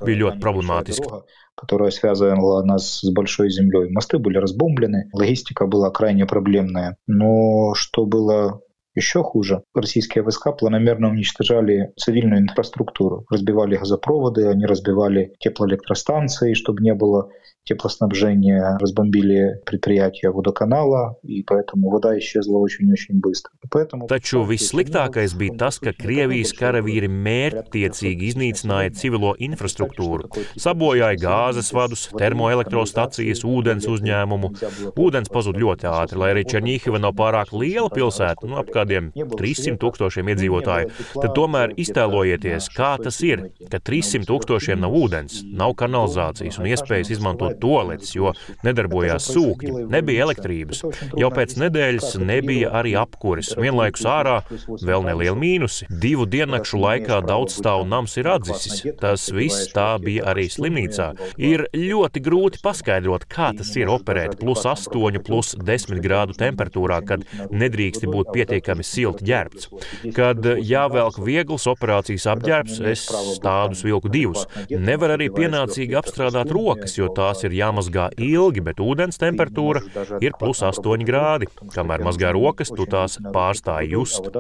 [0.04, 1.26] bija ļoti problemātiska
[1.58, 3.90] которая связывала нас с большой землей.
[3.90, 6.98] Мосты были разбомблены, логистика была крайне проблемная.
[7.08, 8.62] Но что было
[8.95, 16.95] еще хуже, российские войска планомерно уничтожали цивильную инфраструктуру, разбивали газопроводы, они разбивали теплоэлектростанции, чтобы не
[16.95, 17.31] было
[17.68, 23.52] теплоснабжения, разбомбили предприятия водоканала, и поэтому вода исчезла очень-очень быстро.
[23.70, 24.08] Поэтому...
[24.08, 33.44] Taču vissliktākais bija tas, ka Krievijas karavīri mērķtiecīgi iznīcināja civilo infrastruktūru, sabojāja gāzes vadus, termoelektrostacijas,
[33.44, 34.54] ūdens uzņēmumu.
[34.96, 39.76] Ūdens pazuda ļoti ātri, lai arī Černīhiva nav pārāk liela pilsēta, nu, ap kādiem 300
[39.84, 40.94] tūkstošiem iedzīvotāju.
[41.20, 47.12] Tad tomēr iztēlojieties, kā tas ir, ka 300 tūkstošiem nav ūdens, nav kanalizācijas un iespējas
[47.18, 48.33] izmantot toaletes, jo
[48.67, 50.83] nedarbojās sūkņi, nebija elektrības.
[51.19, 53.53] Jau pēc nedēļas nebija arī apkuris.
[53.59, 54.39] Vienlaikus ārā
[54.83, 55.89] vēl neliela mīnusi.
[56.03, 58.83] Divu diennakšu laikā daudzstāvu nams ir atdzisis.
[59.01, 61.13] Tas viss tā bija arī slimnīcā.
[61.41, 67.27] Ir ļoti grūti paskaidrot, kā tas ir operēt plus 8, plus 10 grādu temperatūrā, kad
[67.53, 69.69] nedrīkst būt pietiekami silti ģērbts.
[70.17, 73.07] Kad jāvelk viegls operācijas apģērbs, es
[73.43, 74.47] tādus vilku divus.
[74.71, 79.83] Nevar arī pienācīgi apstrādāt rokas, jo tās tās ir jāmazgā ilgi, bet ūdens temperatūra
[80.23, 81.49] ir plus 8 grādi.
[81.75, 84.31] Kamēr mazgā rokas, tu tās pārstāji just.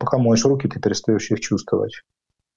[0.00, 2.02] Пока моешь руки, ты перестаешь их чувствовать.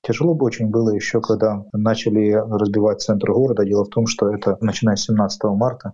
[0.01, 3.63] Тяжело бы очень было еще, когда начали разбивать центр города.
[3.63, 5.93] Дело в том, что это начиная с 17 марта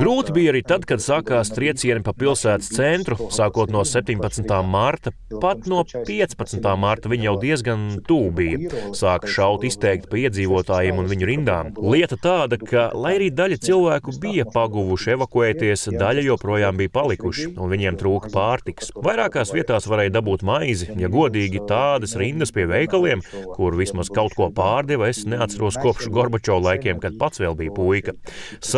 [0.00, 4.50] Grūti bija arī tad, kad sākās triecieni pa pilsētas centru, sākot no 17.
[4.66, 5.12] mārta.
[5.40, 6.64] Pat no 15.
[6.74, 8.80] mārta viņi jau diezgan tuvu bija.
[8.98, 11.70] Sāka šaut izteikti pa iedzīvotājiem un viņu rindām.
[11.78, 17.70] Lieta tāda, ka, lai arī daļa cilvēku bija paguvuši evakuēties, daļa joprojām bija palikuši, un
[17.70, 18.90] viņiem trūka pārtikas.
[18.98, 23.22] Vairākās vietās varēja dabūt maizi, ja godīgi tādas rindas pie veikaliem,
[23.54, 28.18] kur vismaz kaut ko pārdeva, es neatceros kopš Gorbačova laikiem, kad pats vēl bija puika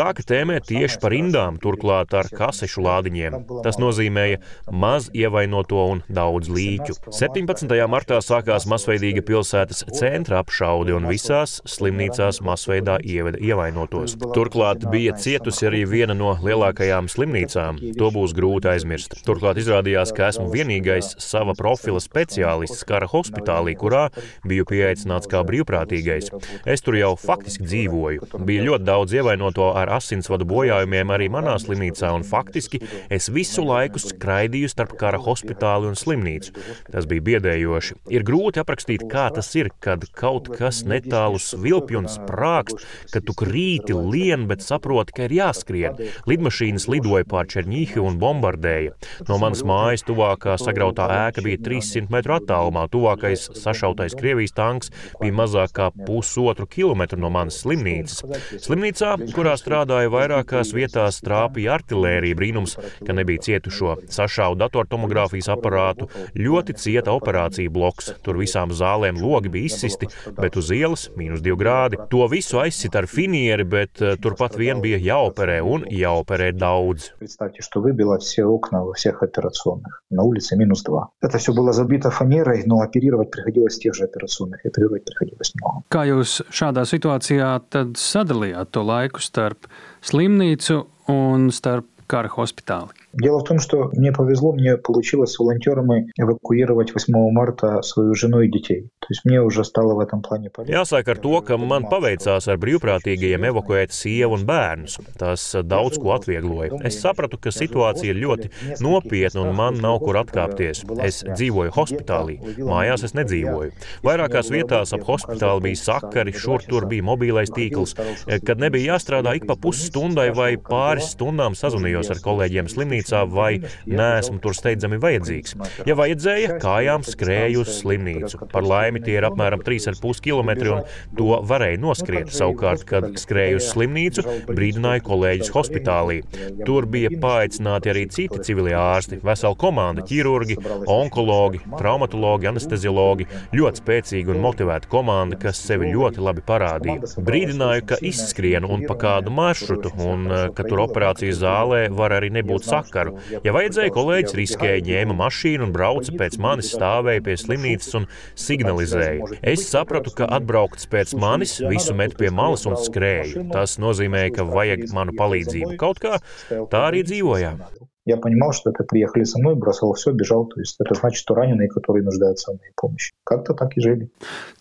[0.02, 3.36] sāka tēmēt tieši par rindām, turklāt ar kasešu lādiņiem.
[3.62, 4.40] Tas nozīmēja
[4.74, 6.96] maz ievainoto un daudz līķu.
[7.14, 7.70] 17.
[7.90, 14.16] martā sākās masveidīga pilsētas centra apšaude un visās slimnīcās masveidā ieveda ievainotos.
[14.34, 17.78] Turklāt bija cietusi arī viena no lielākajām slimnīcām.
[18.00, 19.20] To būs grūti aizmirst.
[19.28, 24.08] Turklāt izrādījās, ka esmu vienīgais sava profila speciālists kara hospitālī, kurā
[24.48, 26.32] biju pieaicināts kā brīvprātīgais.
[26.66, 28.32] Es tur jau faktiski dzīvoju.
[28.48, 34.00] Bija ļoti daudz ievainoto ar asinsvadu bojājumiem arī manā slimnīcā, un faktiski es visu laiku
[34.02, 36.54] skraidīju starp kara hospitāli un slimnīcu.
[36.92, 37.98] Tas bija biedējoši.
[38.14, 43.36] Ir grūti aprakstīt, kā tas ir, kad kaut kas netālu svilpj un sprākst, kad tu
[43.38, 45.98] krīti lien, bet saproti, ka ir jāskrien.
[46.28, 48.94] Lidmašīnas lidoja pār Černīhi un bombardēja.
[49.28, 52.86] No manas mājas tuvākā sagrautā ēka bija 300 metru attālumā.
[52.92, 58.22] Tuvākais sašautais Krievijas tanks bija mazāk kā pusotru kilometru no manas slimnīcas.
[58.62, 62.37] Slimnīcā, kurā strādāja strādāja vairākās vietās trāpīja artilērija.
[62.37, 63.95] Brīnums, ka nebija cietušo.
[64.13, 68.13] Sašāva datortomogrāfijas aparātu, ļoti cieta operācija bloks.
[68.25, 71.99] Tur visām zālēm logi bija izsisti, bet uz ielas mīnus 2 grādi.
[72.11, 77.11] To visu aizsit ar finieri, bet uh, turpat vien bija jāoperē un jāoperē daudz.
[77.19, 80.03] Представьте, что выбило все окна во всех операционных.
[80.09, 81.07] На улице минус 2.
[81.21, 84.65] Это все было забито фанерой, но оперировать приходилось в тех же операционных.
[84.65, 85.83] Оперировать приходилось много.
[85.89, 89.67] Kā jūs šādā situācijā tad sadalījāt to laiku starp
[90.02, 93.01] slimnīcu un starp kara hospitāli?
[93.13, 98.41] Дело в том, что мне повезло, мне получилось с волонтерами эвакуировать 8 марта свою жену
[98.41, 98.89] и детей.
[99.07, 100.75] То есть мне уже стало в этом плане полегче.
[100.75, 104.97] Jāsāk ar to, ka man paveicās ar brīvprātīgajiem evakuēt sievu un bērnus.
[105.17, 106.81] Tas daudz ko atviegloja.
[106.83, 108.51] Es sapratu, ka situācija ir ļoti
[108.83, 110.83] nopietna un man nav kur atkāpties.
[110.99, 113.71] Es dzīvoju hospitālī, mājās es nedzīvoju.
[114.03, 117.95] Vairākās vietās ap hospitāli bija sakari, šur tur bija mobilais tīkls.
[118.43, 123.60] Kad nebija jāstrādā ik pa pusstundai vai pāris stundām sazvanījos ar kolēģiem slimnīcā slimnīcā vai
[123.86, 125.56] neesmu tur steidzami vajadzīgs.
[125.86, 128.48] Ja vajadzēja, kājām skrēju uz slimnīcu.
[128.52, 130.82] Par laimi tie ir apmēram 3,5 km un
[131.16, 132.32] to varēja noskriet.
[132.32, 136.22] Savukārt, kad skrēju uz slimnīcu, brīdināju kolēģis hospitālī.
[136.66, 143.28] Tur bija paaicināti arī citi civilie ārsti, vesela komanda- ķirurgi, onkologi, traumatologi, anesteziologi.
[143.52, 147.14] Ļoti spēcīga un motivēta komanda, kas sevi ļoti labi parādīja.
[147.22, 152.64] Brīdināju, ka izskrienu un pa kādu maršrutu, un ka tur operācijas zālē var arī nebūt
[152.64, 153.17] saka vakaru.
[153.45, 159.31] Ja vajadzēja, kolēģis riskēja, ņēma mašīnu un brauca pēc manis, stāvēja pie slimnīcas un signalizēja.
[159.41, 163.49] Es sapratu, ka atbraukts pēc manis, visu met pie malas un skrēju.
[163.53, 165.75] Tas nozīmēja, ka vajag manu palīdzību.
[165.81, 167.63] Kaut kā tā arī dzīvojām.
[168.07, 170.45] Я понимал, что это приехали со мной, бросал все, бежал.
[170.45, 173.11] То есть это значит, что раненые, которые нуждаются в моей помощи.
[173.25, 174.09] Как-то так и жили.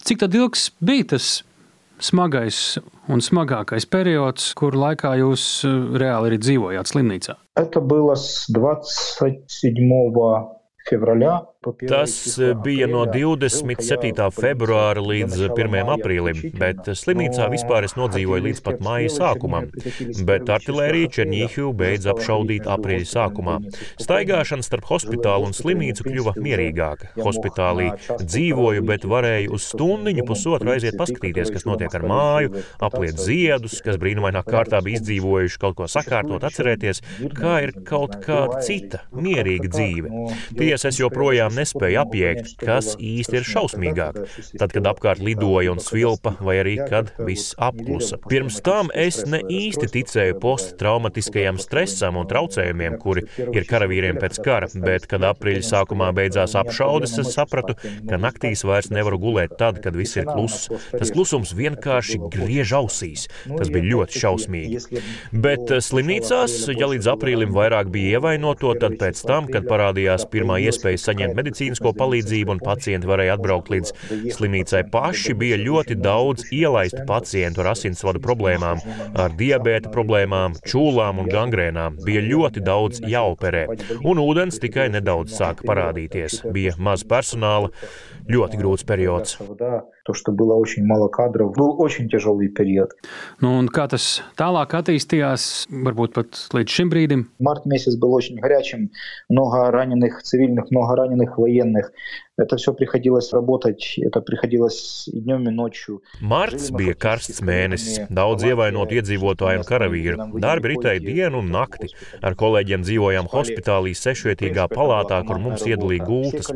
[0.03, 1.45] Cik tad ilgs bija tas
[2.01, 2.79] smagais
[3.09, 5.65] un smagākais periods, kur laikā jūs
[5.97, 7.37] reāli arī dzīvojāt slimnīcā?
[7.57, 10.57] Это было с 27 февраля
[11.90, 14.30] Tas eh, bija no 27.
[14.34, 15.76] februāra līdz 1.
[15.94, 19.68] aprīlim, bet slimnīcā vispār es nodzīvoju līdz pat māja sākumam.
[20.26, 23.60] Bet artilērija Černīhiu beidz apšaudīt aprīļa sākumā.
[24.02, 27.12] Staigāšana starp hospitālu un slimnīcu kļuva mierīgāka.
[27.22, 27.92] Hospitālī
[28.24, 34.02] dzīvoju, bet varēju uz stundiņu pusotru aiziet paskatīties, kas notiek ar māju, apliet ziedus, kas
[34.02, 37.06] brīnumainā kārtā bija izdzīvojuši, kaut ko sakārtot, atcerēties,
[37.38, 40.26] kā ir kaut kāda cita, mierīga dzīve.
[40.72, 44.20] Tiesa, es joprojām nespēju apiekt, kas īsti ir šausmīgāk.
[44.56, 48.16] Tad, kad apkārt lidoja un svilpa, vai arī kad viss apklusa.
[48.32, 54.70] Pirms tam es ne īsti ticēju posttraumatiskajam stresam un traucējumiem, kuri ir karavīriem pēc kara,
[54.86, 57.76] bet, kad aprīļa sākumā beidzās apšaudes, es sapratu,
[58.08, 60.72] ka naktīs vairs nevaru gulēt tad, kad viss ir kluss.
[60.96, 63.28] Tas klusums vienkārši griež ausīs.
[63.50, 65.04] Tas bija ļoti šausmīgi.
[65.36, 71.02] Bet slimnīcās, ja līdz aprīlim vairāk bija ievainoto, tad pēc tam, kad parādījās pirmā iespēja
[71.02, 73.94] saņemt medicīnisko palīdzību, un pacienti varēja atbraukt līdz
[74.36, 75.36] slimnīcai paši.
[75.42, 78.82] Bija ļoti daudz ielaistu pacientu ar asinsvadu problēmām,
[79.20, 82.00] ar diabēta problēmām, čūlām un gangrēnām.
[82.06, 83.68] Bija ļoti daudz jāoperē,
[84.02, 86.42] un ūdens tikai nedaudz sāka parādīties.
[86.54, 87.72] Bija maz personāla,
[88.29, 89.37] ļoti grūts periods.
[90.07, 92.93] То, что было очень мало кадров, был очень тяжелый период.
[93.41, 97.25] Nu, un kā tas tālāk attīstījās, varbūt pat līdz šim brīdim?
[97.41, 98.91] Март месяц был очень горячим,
[99.29, 101.91] много раненых цивильных, много раненых военных.
[102.41, 106.03] Это все приходилось работать, это приходилось и днем, и ночью.
[106.21, 110.27] Marts bija karsts mēnesis, daudz ievainot iedzīvotāju un karavīru.
[110.43, 111.89] Darbi ritēja dienu un nakti.
[112.21, 116.51] Ar kolēģiem dzīvojām hospitālī sešvietīgā palātā, kur mums iedalīja gultas.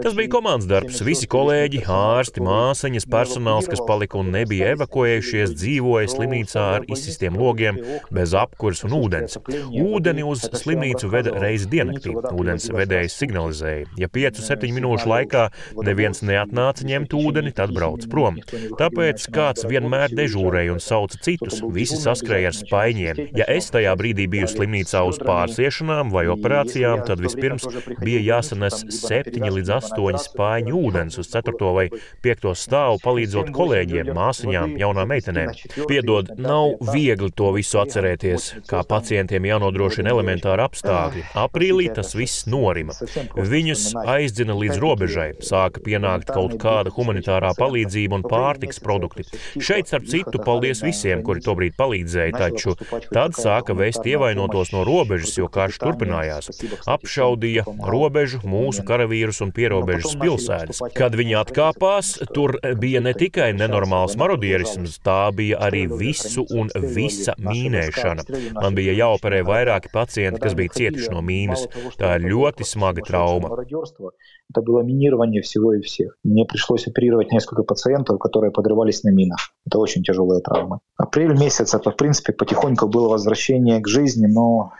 [0.00, 1.02] Tas bija komandas darbs.
[1.04, 7.82] Visi kolēģi, ārsti, māsaņas, personāls, kas palika un nebija evakuējušies, dzīvoja slimnīcā ar izsistiem logiem,
[8.08, 9.36] bez apkurs un ūdens.
[9.68, 12.16] Ūdeni uz slimnīcu veda reizi diennaktī.
[12.16, 15.47] Ūdens vedējs signalizēja, ja 5-7 minūšu laikā
[15.85, 18.39] neviens neatnāca ņemt ūdeni, tad brauc prom.
[18.79, 21.61] Tāpēc kāds vienmēr dežūrēja un sauca citus.
[21.75, 23.21] Visi saskrēja ar spaiņiem.
[23.37, 27.67] Ja es tajā brīdī biju slimnīcā uz pārsiešanām vai operācijām, tad vispirms
[28.01, 31.87] bija jāsanes 7 līdz 8 spaiņu ūdens uz 4 vai
[32.25, 35.53] 5 stāvu, palīdzot kolēģiem, māsiņām, jaunām meitenēm.
[35.89, 41.25] Piedod, nav viegli to visu atcerēties, kā pacientiem jānodrošina elementāri apstākļi.
[41.45, 42.95] Aprīlī tas viss norima.
[43.35, 49.25] Viņus aizdina līdz robežai robežai, sāka pienākt kaut kāda humanitārā palīdzība un pārtiks produkti.
[49.59, 52.75] Šeit, starp citu, paldies visiem, kuri tobrīd palīdzēja, taču
[53.11, 56.51] tad sāka vēst ievainotos no robežas, jo karš turpinājās.
[56.87, 60.81] Apšaudīja robežu, mūsu karavīrus un pierobežas pilsētas.
[60.95, 67.35] Kad viņi atkāpās, tur bija ne tikai nenormāls marodierisms, tā bija arī visu un visa
[67.41, 68.27] mīnēšana.
[68.61, 71.67] Man bija jāoperē vairāki pacienti, kas bija cietuši no mīnas.
[71.99, 73.51] Tā ir ļoti smaga trauma.
[74.85, 76.17] Это было минирование всего и всех.
[76.23, 79.39] Мне пришлось оперировать несколько пациентов, которые подрывались на минах.
[79.65, 80.79] Это очень тяжелая травма.
[80.97, 84.71] Апрель месяц, это, в принципе, потихоньку было возвращение к жизни, но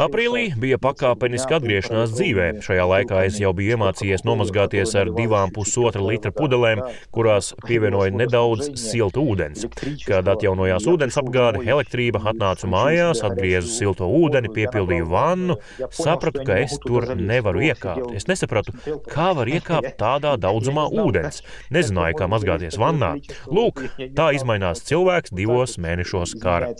[0.00, 2.48] Aprīlī bija pakāpeniska atgriešanās dzīvē.
[2.64, 6.82] Šajā laikā es jau biju iemācījies nomazgāties ar divām pusotra litra pudelēm,
[7.14, 9.64] kurās pievienoja nedaudz siltu ūdens.
[10.04, 15.56] Kad atjaunojās ūdens apgāde, elektrība atnācu mājās, atgriezu silto ūdeni, piepildīju vannu,
[15.96, 18.12] sapratu, ka es tur nevaru iekāpt.
[18.20, 18.76] Es nesapratu,
[19.08, 21.40] kā var iekāpt tādā daudzumā ūdens.
[21.72, 23.14] Nezināju, kā mazgāties vannā.
[23.48, 23.80] Lūk,
[24.16, 26.74] tā izmainās cilvēks divos mēnešos kara.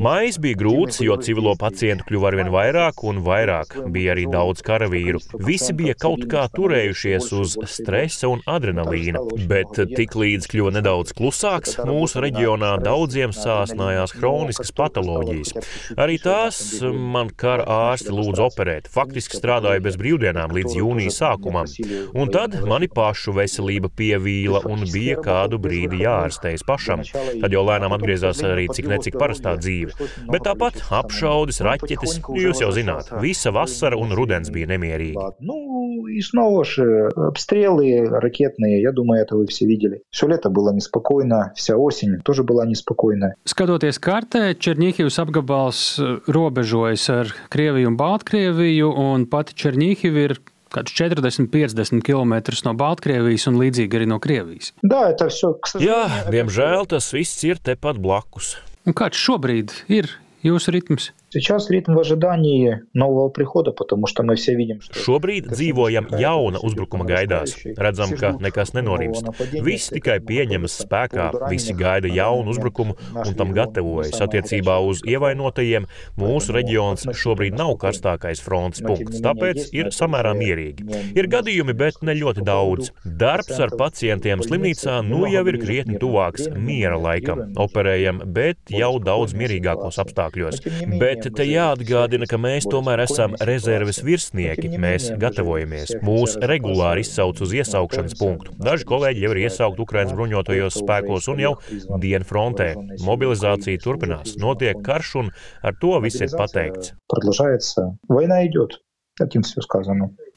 [0.00, 3.76] Mājas bija grūts, jo civilo pacientu kļuva arvien vairāk un vairāk.
[3.92, 5.20] Bija arī daudz karavīru.
[5.46, 12.22] Visi bija kaut kā turējušies uz stresa un adrenalīna, bet tiklīdz kļuva nedaudz klusāks, mūsu
[12.24, 15.54] reģionā daudziem sāsnājās hroniskas patoloģijas.
[16.00, 18.90] Arī tās man kara ārsti lūdza operēt.
[18.90, 21.68] Faktiski strādāju bez brīvdienām līdz jūnija sākumam.
[22.16, 27.04] Un tad mani pašu veselība pievīla un bija kādu brīdi jāārstējas pašam.
[27.40, 30.10] Tad jau lēnām atgriezās arī cik necik parastā dzīve.
[30.29, 35.15] Bet tāpat apšaudes, raķetes, jūs jau zināt, visa vasara un rudens bija nemierīgi.
[35.39, 40.01] Ну, и снова же обстрелы ракетные, я думаю, это вы все видели.
[40.09, 43.35] Все лето было неспокойно, вся осень тоже была неспокойная.
[43.45, 50.37] Skatoties kartē, Černīhivas apgabals robežojas ar Krieviju un Baltkrieviju, un pati Černīhiva ir
[50.75, 52.35] kāds 40-50 km
[52.67, 54.73] no Baltkrievijas un līdzīgi arī no Krievijas.
[54.83, 58.57] Да, это все, к Jā, сожалению, diemžēl tas viss ir tepat blakus.
[58.88, 60.08] Un kāds šobrīd ir
[60.46, 61.10] jūsu ritms?
[61.35, 64.95] Сейчас ритм в ожидании нового прихода, потому что мы все видим, что...
[64.95, 67.57] Šobrīd dzīvojam jauna uzbrukuma gaidās.
[67.75, 69.27] Redzam, ka nekas nenorimst.
[69.65, 74.15] Viss tikai pieņemas spēkā, visi gaida jaunu uzbrukumu un tam gatavojas.
[74.23, 80.87] Attiecībā uz ievainotajiem mūsu reģions šobrīd nav karstākais fronts punkts, tāpēc ir samērā mierīgi.
[81.19, 82.93] Ir gadījumi, bet ne ļoti daudz.
[83.03, 87.49] Darbs ar pacientiem slimnīcā nu jau ir krietni tuvāks miera laikam.
[87.59, 90.63] Operējam, bet jau daudz mierīgākos apstākļos.
[90.95, 94.70] Bet Bet te jāatgādina, ka mēs tomēr esam rezerves virsnieki.
[94.80, 95.92] Mēs gatavojamies.
[96.06, 98.54] Mūs regulāri izsauc uz iesaukšanas punktu.
[98.56, 101.52] Daži kolēģi jau ir iesaukt Ukrainas bruņotajos spēkos un jau
[102.00, 102.70] dienfrontē.
[103.04, 106.94] Mobilizācija turpinās, notiek karš un ar to viss ir pateikts.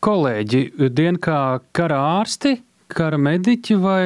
[0.04, 2.58] Kolēģi, dienā kara ārsti,
[2.92, 4.06] kara mediķi vai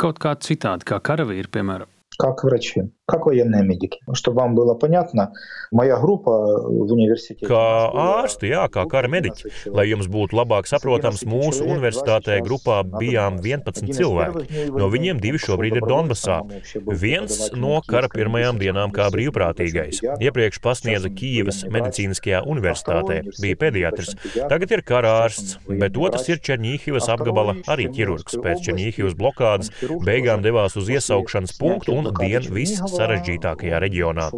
[0.00, 1.90] kaut kā citādi, kā karavīri, piemēram?
[2.16, 3.99] Kā karavīri как военные медики.
[4.13, 5.33] Чтобы вам было понятно,
[5.71, 7.45] моя группа в университете...
[7.45, 9.51] Kā ārsti, jā, kā kara mediķi.
[9.75, 14.69] Lai jums būtu labāk saprotams, mūsu universitātē grupā bijām 11 cilvēki.
[14.71, 16.39] No viņiem divi šobrīd ir Donbasā.
[16.87, 19.99] Viens no kara pirmajām dienām kā brīvprātīgais.
[20.23, 24.15] Iepriekš pasniedza Kīivas medicīniskajā universitātē, bija pediatrs.
[24.47, 28.39] Tagad ir kara ārsts, bet otrs ir Černīhivas apgabala arī ķirurgs.
[28.39, 29.73] Pēc Černīhivas blokādes
[30.07, 34.29] beigām devās uz iesaukšanas punktu un dien viss sarežģītākajā reģionā.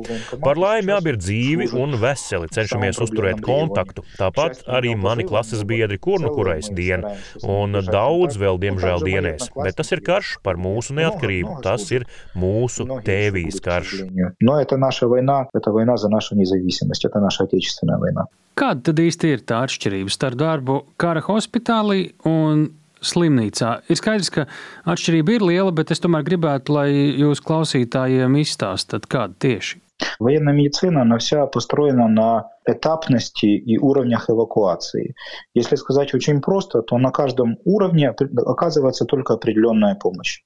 [0.43, 4.05] Par laimi abi ir dzīvi un veseli, cenšamies uzturēt kontaktu.
[4.19, 7.05] Tāpat arī mani klases biedri kurnu kurais dien,
[7.43, 9.51] un daudz vēl diemžēl dienēs.
[9.55, 14.05] Bet tas ir karš par mūsu neatkarību, tas ir mūsu tēvijas karš.
[14.39, 18.25] Но это наша война, это война за нашу независимость, это наша отечественная война.
[18.55, 22.69] Kāda tad īsti ir tā atšķirība starp darbu kara hospitālī un
[23.02, 23.74] slimnīcā?
[23.88, 24.46] Ir skaidrs, ka
[24.88, 29.80] atšķirība ir liela, bet es tomēr gribētu, lai jūs klausītājiem izstāstat, kāda tieši.
[30.18, 35.14] Военная медицина, она вся построена на этапности и уровнях эвакуации.
[35.54, 40.40] Если сказать очень просто, то на каждом уровне оказывается только определенная помощь.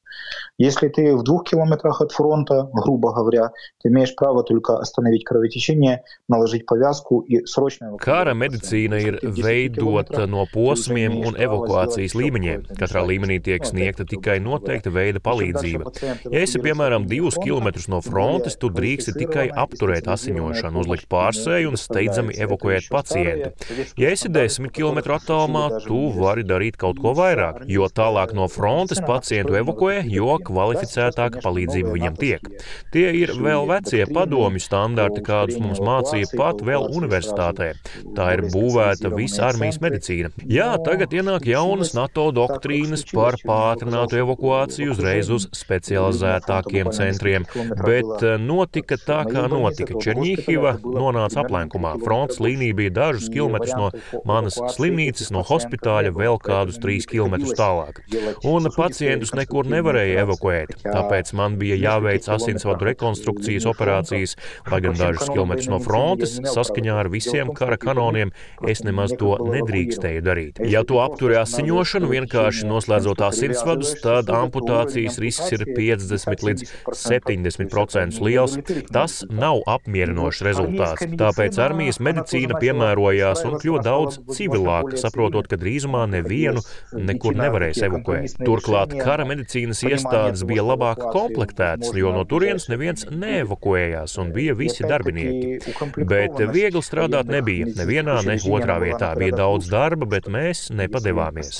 [0.59, 3.51] Если ты в двух километрах от фронта, грубо говоря,
[3.81, 7.95] ты имеешь право только остановить кровотечение, наложить повязку и срочно...
[7.99, 12.65] Kara medicīna ir veidota no posmiem un evakuācijas līmeņiem.
[12.79, 15.93] Katrā līmenī tiek sniegta tikai noteikta veida palīdzība.
[16.27, 21.79] Ja esi, piemēram, divus kilometrus no frontes, tu drīksti tikai apturēt asiņošanu, uzlikt pārsēju un
[21.79, 23.53] steidzami evakuēt pacientu.
[23.99, 28.99] Ja esi 10 km attālumā, tu vari darīt kaut ko vairāk, jo tālāk no frontes
[29.07, 32.48] pacientu evakuē, jo kvalificētāka palīdzība viņam tiek.
[32.94, 37.72] Tie ir vēl vecie padomju standarti, kādus mums mācīja pat vēl universitātē.
[38.16, 40.32] Tā ir būvēta visa armijas medicīna.
[40.48, 47.46] Jā, tagad ienāk jaunas NATO doktrīnas par pātrinātu evakuāciju uzreiz uz specializētākiem centriem,
[47.84, 49.98] bet notika tā, kā notika.
[50.04, 51.94] Černīhiva nonāca aplenkumā.
[52.04, 53.90] Frontes līnija bija dažus kilometrus no
[54.28, 58.02] manas slimnīcas, no hospitāļa vēl kādus trīs kilometrus tālāk.
[58.48, 60.72] Un pacientus nekur nevarēja evakuēt.
[60.84, 64.34] Tāpēc man bija jāveic asinsvadu rekonstrukcijas operācijas,
[64.70, 68.32] lai gan dažus kilometrus no frontes, saskaņā ar visiem kara kanoniem,
[68.68, 70.60] es nemaz to nedrīkstēju darīt.
[70.66, 78.58] Ja to apturē asiņošanu, vienkārši noslēdzot asinsvadus, tad amputācijas risks ir 50 līdz 70% liels.
[78.90, 81.06] Tas nav apmierinošs rezultāts.
[81.20, 86.62] Tāpēc armijas medicīna piemērojās un kļuva daudz civilāka, saprotot, ka drīzumā nevienu
[86.94, 88.38] nekur nevarēs evakuēt.
[88.44, 94.87] Turklāt kara medicīnas iestādes bija labāk komplektētas, jo no turienes neviens neevakuējās un bija visi
[94.87, 95.75] darbinieki.
[96.09, 97.69] Bet viegli strādāt nebija.
[97.79, 101.53] Nevienā, ne otrā vietā bija daudz darba, bet mēs nepadevāmies.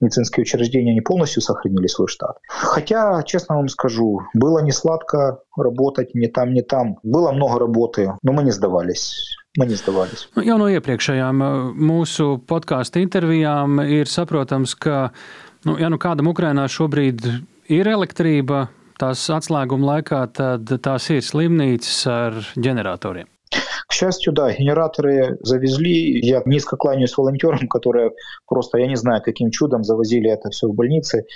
[0.00, 2.38] медицинские учреждения не полностью сохранили свой штат.
[2.48, 6.98] Хотя, честно вам скажу, было не сладко работать ни там, ни там.
[7.02, 9.36] Было много работы, но мы не сдавались.
[10.35, 15.07] Nu, jau no iepriekšējām uh, mūsu podkāstu intervijām ir saprotams, ka,
[15.65, 17.25] nu, ja nu kādam Ukrainā šobrīd
[17.73, 18.67] ir elektrība,
[19.01, 23.29] tās atslēguma laikā, tad tās ir slimnīcas ar ģeneratoriem.
[23.86, 26.20] К счастью, да, генераторы завезли.
[26.20, 28.12] Я низко кланяюсь волонтерам, которые
[28.46, 31.26] просто, я не знаю, каким чудом завозили это все в больницы.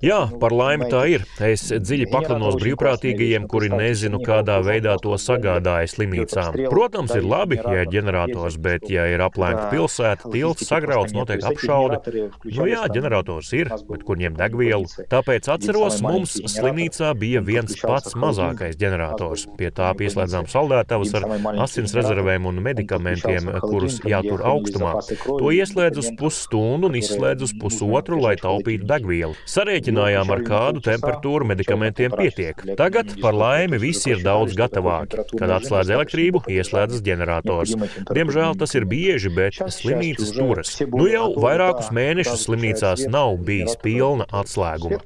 [0.00, 1.24] Jā, par laimi tā ir.
[1.40, 6.56] Es dziļi paklanos brīvprātīgajiem, kuri nezinu, kādā veidā to sagādāja slimnīcām.
[6.72, 12.00] Protams, ir labi, ja ir ģenerators, bet, ja ir aplēkta pilsēta, tilts sagrauts, notiek apšaude.
[12.44, 14.88] Nu jā, ģenerators ir, bet kur ņemt degvielu?
[15.12, 19.46] Tāpēc atceros, mums slimnīcā bija viens pats mazākais ģenerators.
[19.60, 21.28] Pie tā pieslēdzām saldētavas ar
[21.62, 24.94] asins rezervēm un medikamentiem, kurus jātur augstumā.
[25.26, 29.36] To ieslēdz uz pusstundu un izslēdz uz pusotru, lai taupītu degvielu.
[29.50, 32.64] Sarēķinājām, ar kādu temperatūru medikamentiem pietiek.
[32.80, 35.24] Tagad, par laimi, visi ir daudz gatavāki.
[35.36, 37.76] Kad atslēdz elektrību, ieslēdzas ģenerators.
[38.10, 40.74] Diemžēl tas ir bieži, bet slimnīcas turas.
[40.90, 45.00] Nu jau vairākus mēnešus slimnīcās nav bijis pilna atslēguma.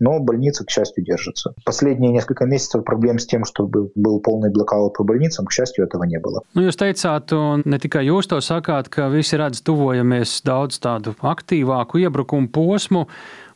[0.00, 1.54] Но больницы, к счастью, держатся.
[1.64, 5.52] Последние несколько месяцев проблем с тем, что был, был полный блокаут по больницам, больницам, к
[5.52, 6.42] счастью, этого не было.
[6.54, 11.14] Nu, jūs teicāt, un ne tikai jūs to sakāt, ka visi redz, tuvojamies daudz tādu
[11.20, 13.06] aktīvāku iebrukumu posmu,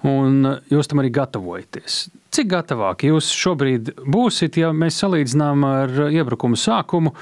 [0.05, 2.09] un jūs tam arī gatavojaties.
[2.35, 7.15] Cik gatavāki jūs šobrīd būsiet, ja mēs salīdzinām ar iebrukumu sākumu?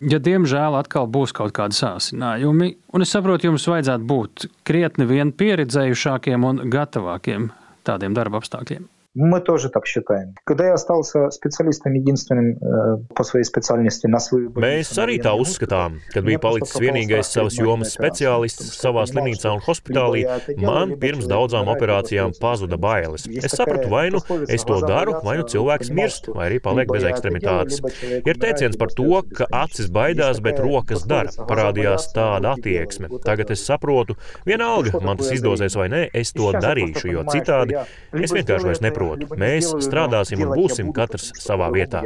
[0.00, 5.34] Ja diemžēl atkal būs kaut kādi sācinājumi, un es saprotu, jums vajadzētu būt krietni vien
[5.36, 7.50] pieredzējušākiem un gatavākiem
[7.84, 8.88] tādiem darba apstākļiem.
[9.14, 10.36] Мы тоже так считаем.
[10.44, 15.96] Когда я остался специалистом единственным э, по своей специальности на свою Mēs arī tā uzskatām,
[16.14, 20.22] kad bija palicis vienīgais savas jomas speciālists savā slimnīcā un hospitālī,
[20.62, 23.26] man pirms daudzām operācijām pazuda bailes.
[23.26, 27.08] Es sapratu, vai nu es to daru, vai nu cilvēks mirst, vai arī paliek bez
[27.10, 27.82] ekstremitātes.
[28.22, 31.34] Ir teiciens par to, ka acis baidās, bet rokas dara.
[31.50, 33.10] Parādījās tāda attieksme.
[33.26, 34.14] Tagad es saprotu,
[34.46, 37.74] vienalga, man tas izdosies vai nē, es to darīšu, jo citādi
[38.14, 39.39] es vienkārši vairs neprotu nesaprotu.
[39.41, 42.03] Mēs strādāsim un būsim katrs savā vietā.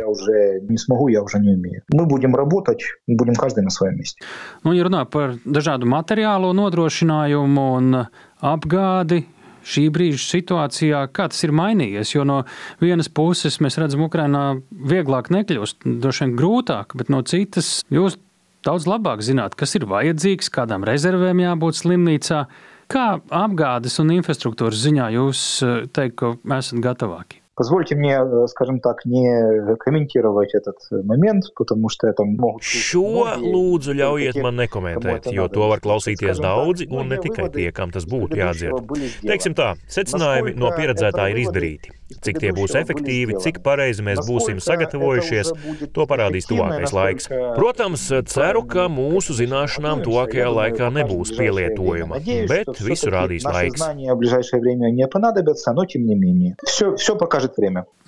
[4.65, 7.99] Nu, ja runā par dažādu materiālo nodrošinājumu un
[8.39, 9.23] apgādi,
[9.69, 12.13] šī brīža situācijā, kā tas ir mainījies.
[12.15, 12.39] Jo no
[12.81, 14.45] vienas puses mēs redzam, ka Ukraiņā
[14.89, 18.17] vieglāk nekļūst, droši vien grūtāk, bet no citas jūs
[18.65, 22.43] daudz labāk zināt, kas ir vajadzīgs, kādām rezervēm jābūt slimnīcā.
[22.90, 27.40] Kā apgādes un infrastruktūras ziņā jūs eh, teikt, ka esat gatavāki?
[27.56, 32.64] Позвольте мне, э, скажем так, не комментировать этот момент, потому что это могут...
[32.64, 37.94] Šo lūdzu ļaujiet man nekomentēt, jo to var klausīties daudzi un ne tikai tie, kam
[37.94, 38.90] tas būtu jādzird.
[39.22, 41.94] Teiksim tā, secinājumi no pieredzētā ir izdarīti.
[42.09, 45.51] Cik tie būs efektīvi, cik pareizi mēs būsim sagatavojušies,
[45.93, 47.29] to parādīs tuvākais laiks.
[47.29, 52.17] Protams, ceru, ka mūsu zināšanām tuvākajā laikā nebūs pielietojuma,
[52.49, 53.85] bet visu rādīs laiks.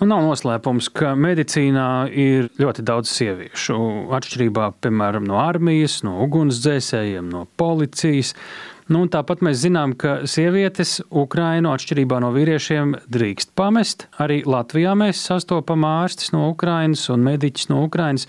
[0.02, 3.78] Un nu, nav noslēpums, ka medicīnā ir ļoti daudz sieviešu.
[4.18, 8.34] Atšķirībā, piemēram, no armijas, no ugunsdzēsējiem, no policijas.
[8.92, 14.10] Nu, tāpat mēs zinām, ka sievietes Ukrainu atšķirībā no vīriešiem drīkst pamest.
[14.20, 18.28] Arī Latvijā mēs sastopam ārstus no Ukrainas un mediķus no Ukrainas.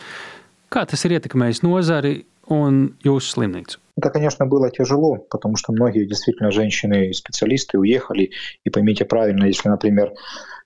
[0.71, 2.21] Kā tas ir ietekmējis nozari
[2.55, 3.81] un jūsu slimnīcu?
[3.99, 8.31] Это, конечно, было тяжело, потому что многие действительно женщины-специалисты уехали.
[8.65, 10.13] И поймите правильно, если, например,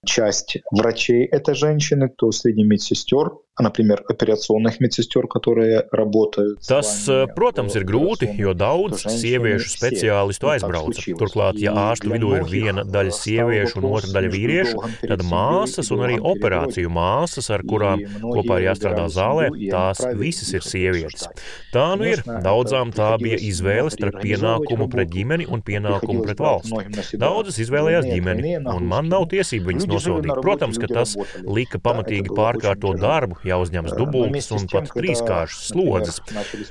[0.05, 6.60] часть врачей это женщины, то среди медсестер например, операционных медсестер, которые работают.
[6.68, 7.06] Tas,
[7.36, 11.04] protams, ir grūti, jo daudz sieviešu speciālistu aizbrauca.
[11.20, 16.06] Turklāt, ja ārstu vidū ir viena daļa sieviešu un otra daļa vīriešu, tad māsas un
[16.08, 21.28] arī operāciju māsas, ar kurām kopā ir jāstrādā zālē, tās visas ir sievietes.
[21.76, 22.24] Tā nu ir.
[22.42, 27.20] Daudzām tā bija izvēle starp pienākumu pret ģimeni un pienākumu pret valsti.
[27.22, 30.34] Daudzas izvēlējās ģimeni, un man nav tiesību viņas nosodīt.
[30.42, 31.14] Protams, ka tas
[31.46, 36.21] lika pamatīgi pārkārtot darbu, jāuzņemas dubultas un pat trīskāršas slodzes.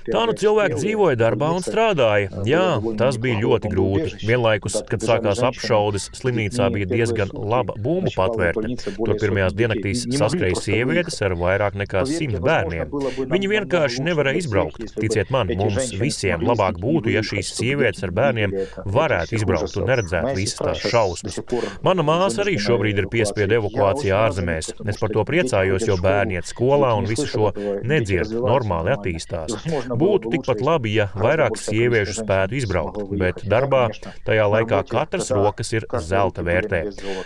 [0.07, 2.43] Tā nu cilvēki dzīvoja darbā un strādāja.
[2.47, 2.65] Jā,
[2.99, 4.19] tas bija ļoti grūti.
[4.25, 8.71] Vienlaikus, kad sākās apšaudes, slimnīcā bija diezgan laba bumbu patvērta.
[8.97, 12.91] Tur pirmajās diennaktīs saskrēja sievietes ar vairāk nekā simt bērniem.
[13.31, 14.95] Viņi vienkārši nevarēja izbraukt.
[14.99, 18.55] Ticiet man, mums visiem labāk būtu, ja šīs sievietes ar bērniem
[18.95, 21.39] varētu izbraukt un neredzētu visas tās šausmas.
[21.85, 24.73] Mana māsa arī šobrīd ir piespiedu evakuācijā ārzemēs.
[24.89, 26.64] Es par to priecājos, jo bērni iet skolā
[26.99, 27.51] un visu šo
[27.85, 29.55] nedzird, normāli attīstās.
[29.89, 33.87] Būtu tikpat labi, ja vairāk sieviešu spētu izbraukt, bet darbā
[34.27, 36.81] tajā laikā katras rokas ir zelta vērtē.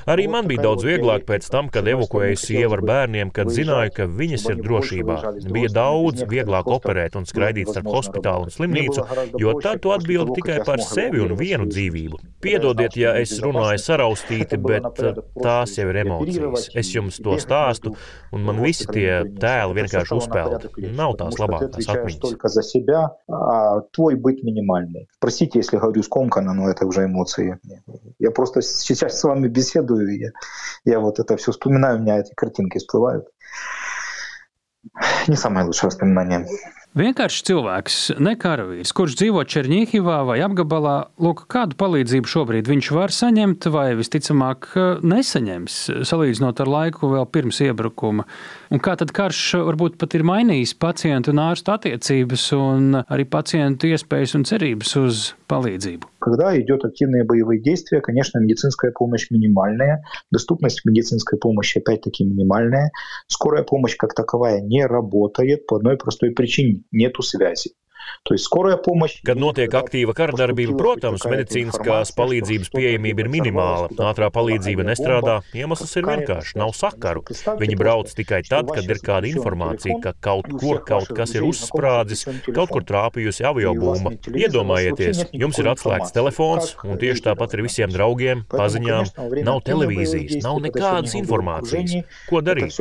[0.09, 4.09] Arī man bija daudz vieglāk pēc tam, kad evakuēju sievu ar bērniem, kad zināju, ka
[4.19, 5.19] viņas ir drošībā.
[5.53, 9.05] Bija daudz vieglāk operēt un skraidīt starp hospitālu un slimnīcu,
[9.41, 12.19] jo tad tu atbildi tikai par sevi un vienu dzīvību.
[12.43, 14.87] Piedodiet, ja es runāju saraustīti, bet
[15.41, 16.69] tās jau ir emocijas.
[16.77, 17.93] Es jums to stāstu,
[18.35, 20.65] un man visi tie tēli vienkārši uzspēlēt.
[20.97, 22.33] Nav tās labākās atmiņas.
[23.93, 25.07] Твой быт минимальный.
[25.19, 27.59] Простите, если говорю скомканно, но это уже эмоции.
[28.19, 30.31] Я просто сейчас с вами беседую, и я,
[30.85, 33.27] я вот это все вспоминаю, у меня эти картинки всплывают.
[35.27, 36.47] Не самое лучшее воспоминание.
[36.94, 43.10] Vienkārši cilvēks, ne karavīrs, kurš dzīvo Černīhivā vai apgabalā, lūk, kādu palīdzību šobrīd viņš var
[43.10, 44.68] saņemt, vai visticamāk
[45.02, 48.28] nesaņems, salīdzinot ar laiku vēl pirms iebrukuma.
[48.70, 53.90] Un kā tad karš varbūt pat ir mainījis pacientu un ārstu attiecības un arī pacientu
[53.90, 56.14] iespējas un cerības uz palīdzību?
[56.24, 60.02] Когда идет активные боевые действия, конечно, медицинская помощь минимальная,
[60.32, 62.92] доступность медицинской помощи опять-таки минимальная.
[63.26, 67.73] Скорая помощь как таковая не работает по одной простой причине – Нету связи.
[69.25, 73.89] Kad notiek aktīva karadarbība, protams, medicīniskās palīdzības pieejamība ir minimāla.
[74.09, 75.39] Ātrā palīdzība nestrādā.
[75.57, 77.23] Iemesls ir vienkāršs- nav sakaru.
[77.59, 82.25] Viņi brauc tikai tad, kad ir kāda informācija, ka kaut kur kaut kas ir uzsprādzis,
[82.53, 84.13] kaut kur trāpījusi aviobumba.
[84.29, 89.09] Iedomājieties, jums ir atslēgts telefons, un tieši tāpat ir visiem draugiem, paziņām.
[89.43, 92.05] Nav televīzijas, nav nekādas informācijas.
[92.29, 92.77] Ko darīt?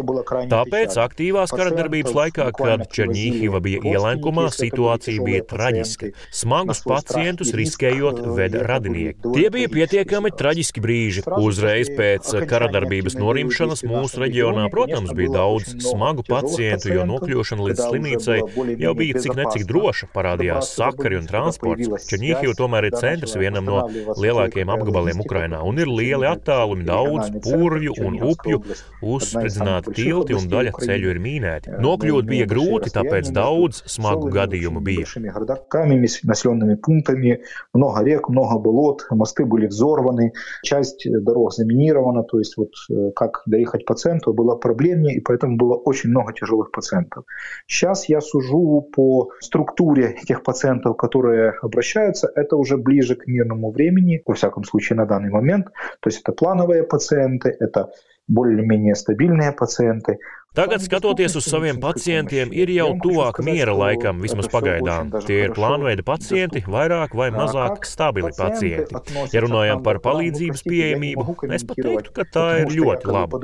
[0.52, 6.10] Tāpēc aktīvās karadarbības laikā, kad Černīhiva bija ielenkumā, situācija situācija bija traģiska.
[6.32, 9.32] Smagus pacientus riskējot veda radinieki.
[9.34, 11.24] Tie bija pietiekami traģiski brīži.
[11.38, 18.38] Uzreiz pēc karadarbības norimšanas mūsu reģionā, protams, bija daudz smagu pacientu, jo nokļūšana līdz slimnīcai
[18.78, 20.10] jau bija cik necik droša.
[20.14, 22.08] Parādījās sakari un transports.
[22.08, 23.84] Černihiv tomēr ir centrs vienam no
[24.18, 28.62] lielākajiem apgabaliem Ukrainā un ir lieli attālumi, daudz purvju un upju,
[29.02, 31.76] uzspridzināti tilti un daļa ceļu ir mīnēti.
[31.82, 37.42] Nokļūt bija grūti, tāpēc daudz smagu gadījumu bija большими городками, населенными пунктами,
[37.72, 40.32] много рек, много болот, мосты были взорваны,
[40.62, 45.74] часть дорог заминирована, то есть вот э, как доехать пациенту было проблемнее, и поэтому было
[45.74, 47.24] очень много тяжелых пациентов.
[47.66, 54.22] Сейчас я сужу по структуре тех пациентов, которые обращаются, это уже ближе к мирному времени,
[54.26, 55.66] во всяком случае на данный момент,
[56.00, 57.90] то есть это плановые пациенты, это
[58.28, 60.18] более-менее стабильные пациенты.
[60.58, 65.12] Tagad, skatoties uz saviem pacientiem, ir jau tuvāk miera laikam, vismaz pagaidām.
[65.22, 68.98] Tie ir plānveida pacienti, vairāk vai mazāk stabili pacienti.
[69.30, 73.38] Ja runājam par palīdzības pieejamību, es pat teiktu, ka tā ir ļoti laba.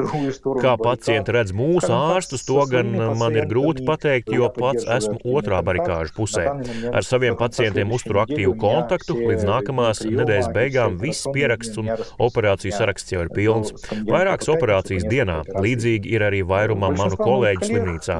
[0.58, 2.90] Kā pacienti redz mūsu ārstus, to gan
[3.20, 6.48] man ir grūti pateikt, jo pats esmu otrā barikāžu pusē.
[6.90, 13.14] Ar saviem pacientiem uzturu aktīvu kontaktu, līdz nākamās nedēļas beigām viss pieraksts un operāciju saraksts
[13.14, 13.70] jau ir pilns.
[14.10, 18.18] Vairākas operācijas dienā, līdzīgi ir arī vairumam manu kolēģu slimnīcā.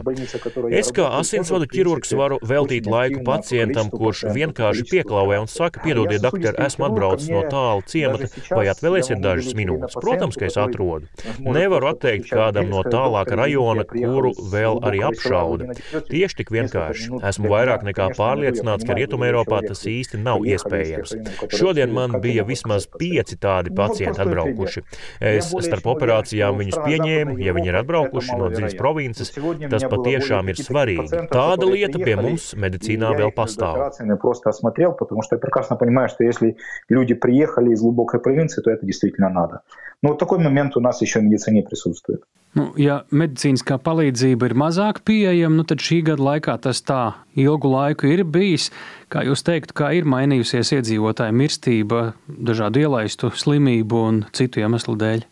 [0.74, 6.56] Es kā asinsvadu ķirurgs varu veltīt laiku pacientam, kurš vienkārši pieklauvē un saka, piedodiet, doktor,
[6.64, 9.96] esmu atbraucis no tālu ciemata, vai atvēlēsiet dažas minūtes.
[10.00, 11.08] Protams, ka es atrodu.
[11.44, 15.74] Nevaru atteikt kādam no tālāka rajona, kuru vēl arī apšauda.
[16.10, 17.10] Tieši tik vienkārši.
[17.24, 21.14] Esmu vairāk nekā pārliecināts, ka Rietumē Eiropā tas īsti nav iespējams.
[21.54, 24.84] Šodien man bija vismaz pieci tādi pacienti atbraukuši.
[25.24, 30.59] Es starp operācijām viņus pieņēmu, ja viņi ir atbraukuši no dziļas provinces, tas patiešām ir
[30.59, 31.23] svarīgi.
[31.31, 33.77] Tāda lieta pie mums медицина vēl pastāv.
[34.19, 36.57] просто осмотрел, потому что я прекрасно понимаю, что если
[36.89, 39.61] люди приехали из глубокой провинции, то это действительно надо.
[40.01, 42.23] Но вот такой момент у нас еще в медицине присутствует.
[42.57, 47.01] Nu, ja medicīniskā palīdzība ir mazāk pieejama, nu tad šī gada laikā tas tā
[47.37, 48.71] ilgu laiku ir bijis.
[49.13, 55.27] Kā jūs teiktu, kā ir mainījusies iedzīvotāju mirstība dažādu ielaistu slimību un citu iemeslu dēļ?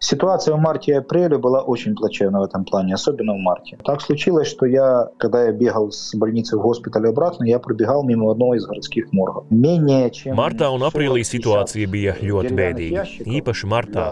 [0.00, 3.78] Ситуация в марте и апреле была очень плачевна в этом плане, особенно в марте.
[3.84, 8.30] Так случилось, что я, когда я бегал с больницы в госпиталь обратно, я пробегал мимо
[8.30, 9.46] одного из городских моргов.
[9.50, 10.36] Менее чем...
[10.36, 13.04] Martā un aprīlī situācija bija ļoti bēdīga.
[13.38, 14.06] Īpaši martā,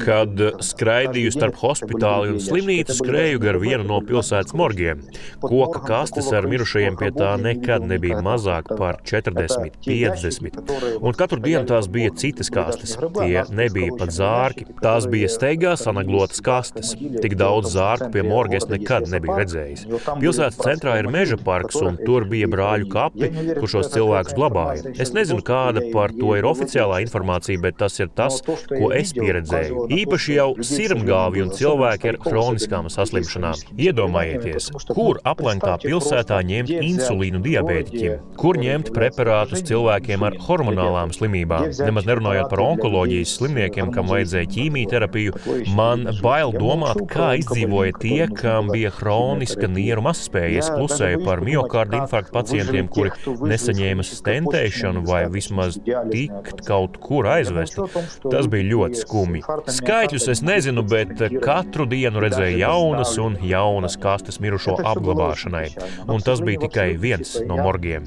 [0.00, 5.04] kad skraidīju starp hospitāli un slimnīcu, skrēju gar vienu no pilsētas morgiem.
[5.44, 10.60] Koka kastes ar mirušajiem pie tā nekad nebija mazāk par 40, 50.
[11.00, 12.96] Un katru dienu tās bija citas kastes.
[13.18, 14.68] Tie nebija pat zārki.
[14.80, 16.95] Tās bija steigā sanaglotas kastes.
[17.23, 19.85] Tik daudz zārku pie morga es nekad nebiju redzējis.
[20.19, 23.29] Pilsētas centrā ir meža parks, un tur bija brāļu kapi,
[23.59, 24.93] kur šos cilvēkus glabāja.
[24.99, 29.87] Es nezinu, kāda par to ir oficiālā informācija, bet tas ir tas, ko es pieredzēju.
[29.99, 33.63] Īpaši jau sirmgāvi un cilvēki ar hroniskām saslimšanām.
[33.79, 42.07] Iedomājieties, kur aplenktā pilsētā ņemt insulīnu diabētiķiem, kur ņemt preparātus cilvēkiem ar hormonālām slimībām, nemaz
[42.09, 44.51] nerunājot par onkoloģijas slimniekiem, kam vajadzēja
[44.88, 45.34] ķīmijterapiju.
[45.76, 50.62] Man bail domāt, kā izdzīvoja tie, kam bija hroniska nieru mazspēja.
[50.62, 53.12] Es klusēju par miokārdu infarktu pacientiem, kuri
[53.52, 57.80] nesaņēma stentēšanu vai vismaz tikt kaut kur aizvest.
[58.24, 59.44] Tas bija ļoti skumji.
[59.78, 65.66] Skaitļus es nezinu, bet katru dienu redzēju jaunas un jaunas kastes mirušo apglabāšanai.
[66.08, 68.04] Un tas bija tikai viens no morgiem.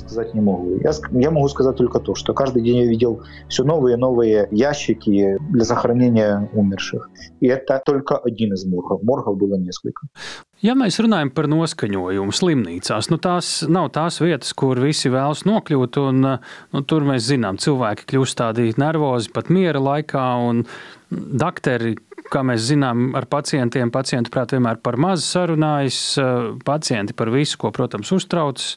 [1.11, 5.37] Я могу сказать только то, что каждый день я видел все новые и новые ящики
[5.49, 6.70] для захоронения умерших.
[7.39, 9.03] И это только один из моргов.
[9.03, 10.07] Моргов было несколько.
[10.65, 15.99] Ja mēs runājam par noskaņojumu slimnīcās, nu tās nav tās vietas, kur visi vēlas nokļūt.
[16.01, 16.23] Un,
[16.73, 20.25] nu, tur mēs zinām, cilvēki kļūst tādi nervozi pat miera laikā.
[21.13, 21.93] Dakteri,
[22.33, 25.99] kā mēs zinām, ar pacientiem, pacientu prāt vienmēr par maz sarunājas,
[26.65, 28.73] pacienti par visu, ko, protams, uztraucas.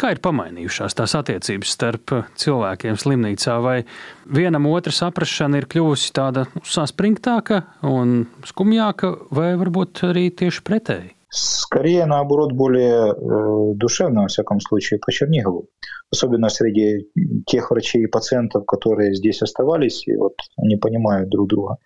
[0.00, 3.82] Kā ir pamainījušās tās attiecības starp cilvēkiem slimnīcā, vai
[4.24, 11.12] vienam otra saprāšana ir kļuvusi tāda saspringtāka un skumjāka, vai varbūt arī tieši pretēji?
[11.30, 15.68] Скорее, наоборот, более э, душевно, во всяком случае, по Чернигову.
[16.12, 17.06] Особенно среди
[17.46, 21.76] тех врачей и пациентов, которые здесь оставались, и вот они понимают друг друга.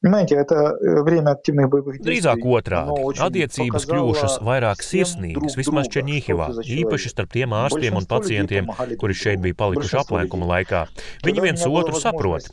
[0.00, 2.18] Понимаете, это время активных боевых действий.
[2.18, 2.90] Drīzāk otrādi.
[3.22, 8.66] Attiecības kļuvušas vairāk sirsnīgas, vismaz Černīhivā, īpaši starp tiem ārstiem un pacientiem,
[8.98, 10.82] kuri šeit bija palikuši aplēkuma laikā.
[11.22, 12.50] Viņi viens otru saprot.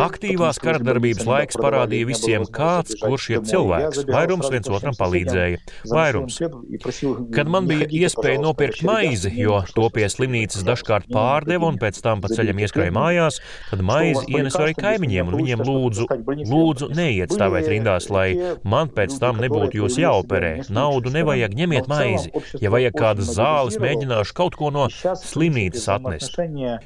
[0.00, 4.08] Aktīvās karadarbības laiks parādīja visiem, kāds kurš ir cilvēks.
[4.08, 5.60] Vairums viens otram palīdzēja.
[5.92, 6.40] Vairums.
[7.36, 12.21] Kad man bija iespēja nopirkt maizi, jo to pie slimnīcas dažkārt pārdeva un pēc tam
[12.23, 16.07] pa ceļam ieskrēja mājās, tad maizi ienesu arī kaimiņiem un viņiem lūdzu,
[16.49, 20.53] lūdzu neiet stāvēt rindās, lai man pēc tam nebūtu jūs jāoperē.
[20.73, 22.31] Naudu nevajag, ņemiet maizi.
[22.63, 26.39] Ja vajag kādas zāles, mēģināšu kaut ko no slimnīcas atnest.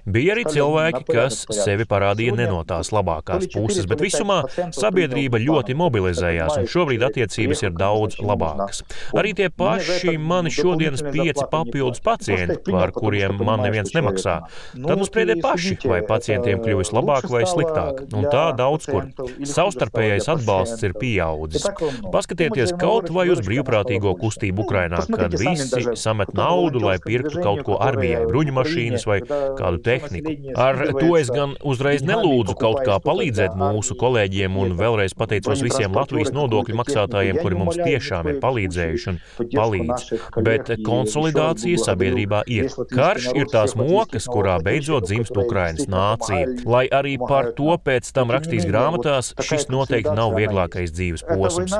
[0.09, 4.41] Bija arī cilvēki, kas sevi parādīja ne no tās labākās puses, bet visumā
[4.75, 8.83] sabiedrība ļoti mobilizējās un šobrīd attiecības ir daudz labākas.
[9.15, 14.35] Arī tie paši mani šodienas pieci papildus pacienti, par kuriem man neviens nemaksā.
[14.75, 18.05] Tad uzspriedē paši, vai pacientiem kļuvis labāk vai sliktāk.
[18.15, 19.09] Un tā daudz kur.
[19.47, 21.67] Savstarpējais atbalsts ir pieaudzis.
[22.13, 27.79] Paskatieties kaut vai uz brīvprātīgo kustību Ukrainā, kad visi samet naudu, lai pirktu kaut ko
[27.83, 30.35] armijai, bruņumašīnas vai kādu tehniku.
[30.59, 35.95] Ar to es gan uzreiz nelūdzu kaut kā palīdzēt mūsu kolēģiem un vēlreiz pateicos visiem
[35.95, 39.19] Latvijas nodokļu maksātājiem, kuri mums tiešām ir palīdzējuši un
[39.53, 40.07] palīdz.
[40.45, 42.69] Bet konsolidācija sabiedrībā ir.
[42.91, 46.48] Karš ir tās mokas, kurā beidzot dzimst Ukrainas nācija.
[46.68, 51.74] Lai arī par to pēc tam rakstīs grāmatās, šis noteikti nav vieglākais dzīves posms.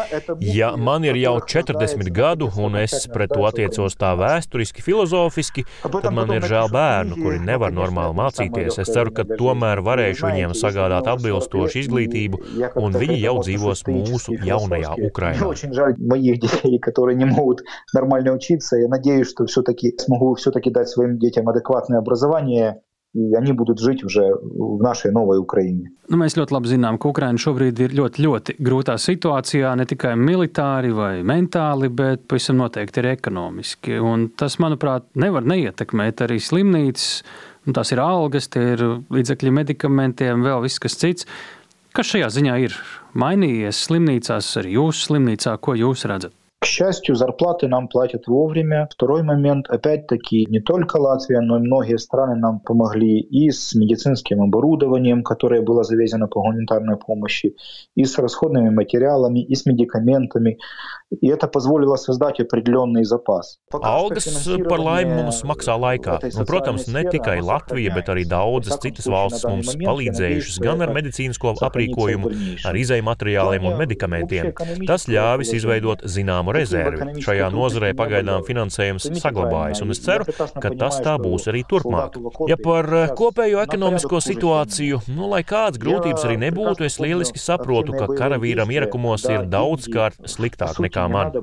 [0.45, 6.11] Ja man ir jau 40 gadu un es pret to attiecos tā vēsturiski, filozofiski, tad
[6.15, 8.81] man ir žēl bērnu, kuri nevar normāli mācīties.
[8.85, 12.43] Es ceru, ka tomēr varēšu viņiem sagādāt atbilstošu izglītību,
[12.81, 15.53] un viņi jau dzīvos mūsu jaunajā Ukrainā
[16.65, 18.77] детей, которые не могут нормально учиться.
[18.77, 22.81] Я надеюсь, что все-таки смогу все-таки дать своим детям адекватное образование,
[23.15, 25.91] и они будут жить уже в нашей новой Украине.
[26.11, 30.13] Nu, mēs ļoti labi zinām, ka Ukraina šobrīd ir ļoti, ļoti grūtā situācijā, ne tikai
[30.21, 33.97] militāri vai mentāli, bet pavisam noteikti ir ekonomiski.
[34.03, 37.23] Un tas, manuprāt, nevar neietekmēt arī slimnīcas.
[37.65, 38.83] Un tās ir algas, tie ir
[39.15, 41.31] līdzekļi medikamentiem, vēl viss kas cits.
[41.95, 42.77] Kas šajā ziņā ir
[43.17, 46.35] mainījies slimnīcās, arī jūsu slimnīcā, ko jūs redzat?
[46.65, 48.89] К счастью, зарплаты нам платят вовремя.
[48.91, 54.41] Второй момент, опять-таки, не только Латвия, но и многие страны нам помогли и с медицинским
[54.41, 57.55] оборудованием, которое было завезено по гуманитарной помощи,
[57.95, 60.57] и с расходными материалами, и с медикаментами.
[61.11, 63.59] И это позволило создать определенный запас.
[63.71, 64.25] Algas
[64.65, 66.17] par laimi mums maksā laikā.
[66.33, 71.55] Un, protams, ne tikai Latvija, bet arī daudzas citas valstis mums palīdzējušas gan ar medicīnisko
[71.69, 72.33] aprīkojumu,
[72.65, 74.55] ar izēju materiāliem un medikamentiem.
[74.89, 77.22] Tas ļāvis izveidot zināmu rezervi.
[77.24, 82.18] Šajā nozarē pagaidām finansējums saglabājas, un es ceru, ka tas tā būs arī turpmāk.
[82.50, 82.90] Ja par
[83.20, 89.28] kopējo ekonomisko situāciju, nu, lai kādas grūtības arī nebūtu, es lieliski saprotu, ka karavīram ierakumos
[89.30, 91.36] ir daudzkārt sliktāk nekā man.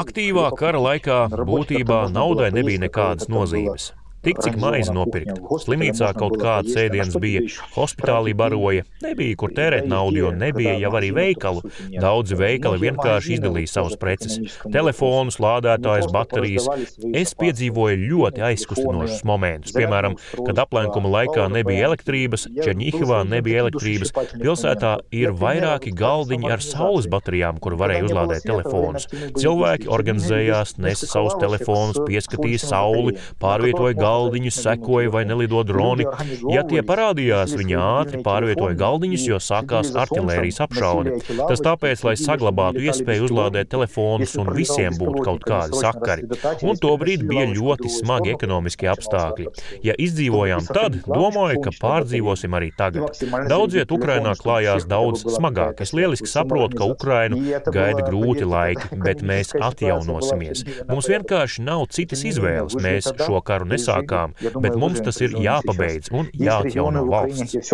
[0.00, 3.92] Aktīvā kara laikā būtībā naudai nebija nekādas nozīmes.
[4.20, 5.38] Tik cik maizi nopirkt.
[5.62, 7.40] Slimnīcā kaut kāds ēdiens bija,
[7.72, 11.62] hospitālī baroja, nebija kur tērēt naudu, jo nebija jau arī veikalu.
[11.94, 14.36] Daudzi veikali vienkārši izdalīja savus preces-
[14.76, 16.68] telefonus, lādētājus, baterijas.
[17.16, 19.72] Es piedzīvoju ļoti aizkustinošus momentus.
[19.72, 27.06] Piemēram, kad aplenkuma laikā nebija elektrības, Černiņhivā nebija elektrības, pilsētā ir vairāki galdiņi ar saules
[27.06, 29.06] baterijām, kur varēja uzlādēt telefonus.
[29.32, 36.06] Cilvēki organizējās, nesa savus telefonus, pieskatīja sauli, pārvietoja galdiņu galdiņus, sekoja vai nelido droni.
[36.50, 41.16] Ja tie parādījās, viņi ātri pārvietoja galdiņus, jo sākās artērijas apšaude.
[41.40, 46.26] Tas tāpēc, lai saglabātu iespēju uzlādēt telefonus un visiem būtu kaut kādi sakari.
[46.66, 49.48] Un tobrīd bija ļoti smagi ekonomiskie apstākļi.
[49.86, 53.22] Ja izdzīvojām tad, domāju, ka pārdzīvosim arī tagad.
[53.50, 55.82] Daudz viet Ukrainā klājās daudz smagāk.
[55.84, 57.40] Es lieliski saprotu, ka Ukrainu
[57.70, 60.64] gaida grūti laiki, bet mēs atjaunosimies.
[60.90, 62.78] Mums vienkārši nav citas izvēles.
[62.80, 67.73] Mēs šo karu nesākam sākām, bet mums tas ir jāpabeidz un jāatjauno valsts.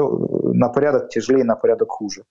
[0.54, 2.24] На порядок тяжелее, на порядок хуже.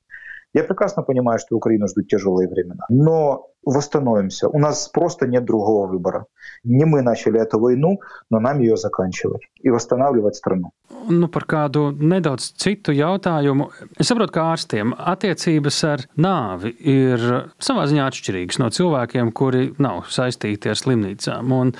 [0.52, 2.84] Я прекрасно понимаю, что Украину ждут тяжелые времена.
[2.88, 4.48] Но восстановимся.
[4.48, 6.26] У нас просто нет другого выбора.
[6.64, 10.72] Не мы начали эту войну, но нам ее заканчивать и восстанавливать страну.
[11.08, 13.70] Nu, par kādu nedaudz citu jautājumu.
[13.96, 17.22] Es saprotu, ka ārstiem attiecības ar nāvi ir
[17.62, 21.54] savā ziņā atšķirīgas no cilvēkiem, kuri nav saistīti ar slimnīcām.
[21.56, 21.72] Un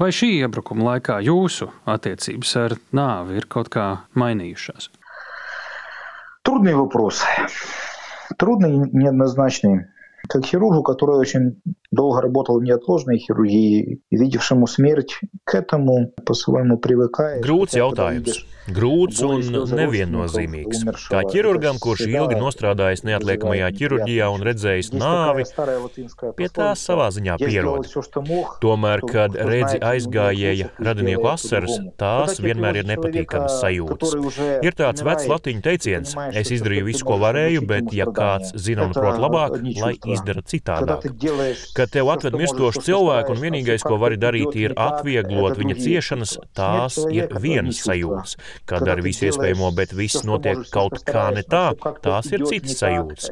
[0.00, 3.86] Vai šī iebrukuma laikā jūsu attiecības ar nāvi ir kaut kā
[4.16, 4.88] mainījušās?
[6.42, 7.20] Трудный вопрос.
[8.38, 9.86] Трудный, неоднозначный.
[10.28, 17.44] Как хирургу, который очень долго работал в неотложной хирургии, видевшему смерть, к этому по-своему привыкает.
[17.44, 18.44] Grūts jautājums.
[18.65, 19.43] Grūts un
[19.77, 20.79] neviennozīmīgs.
[21.11, 25.45] Kā ķirurgam, kurš ilgi nostrādājis neatliekamajā ķirurģijā un redzējis nāvi,
[26.39, 27.85] pie tā savā ziņā pierod.
[28.63, 34.15] Tomēr, kad redzi aizgājēja radinieku asaras, tās vienmēr ir nepatīkamas sajūtas.
[34.65, 38.97] Ir tāds vecs latiņu teiciens: es izdarīju visu, ko varēju, bet ja kāds zina un
[38.97, 41.05] prot labāk, lai izdara citādāk.
[41.77, 46.97] Kad tev atved mirstošu cilvēku un vienīgais, ko vari darīt, ir atvieglot viņa ciešanas, tās
[47.13, 48.37] ir vienas sajūtas
[48.69, 51.65] kā dara visu iespējamo, bet viss notiek kaut kā ne tā,
[52.03, 53.29] tās ir citas sajūtas.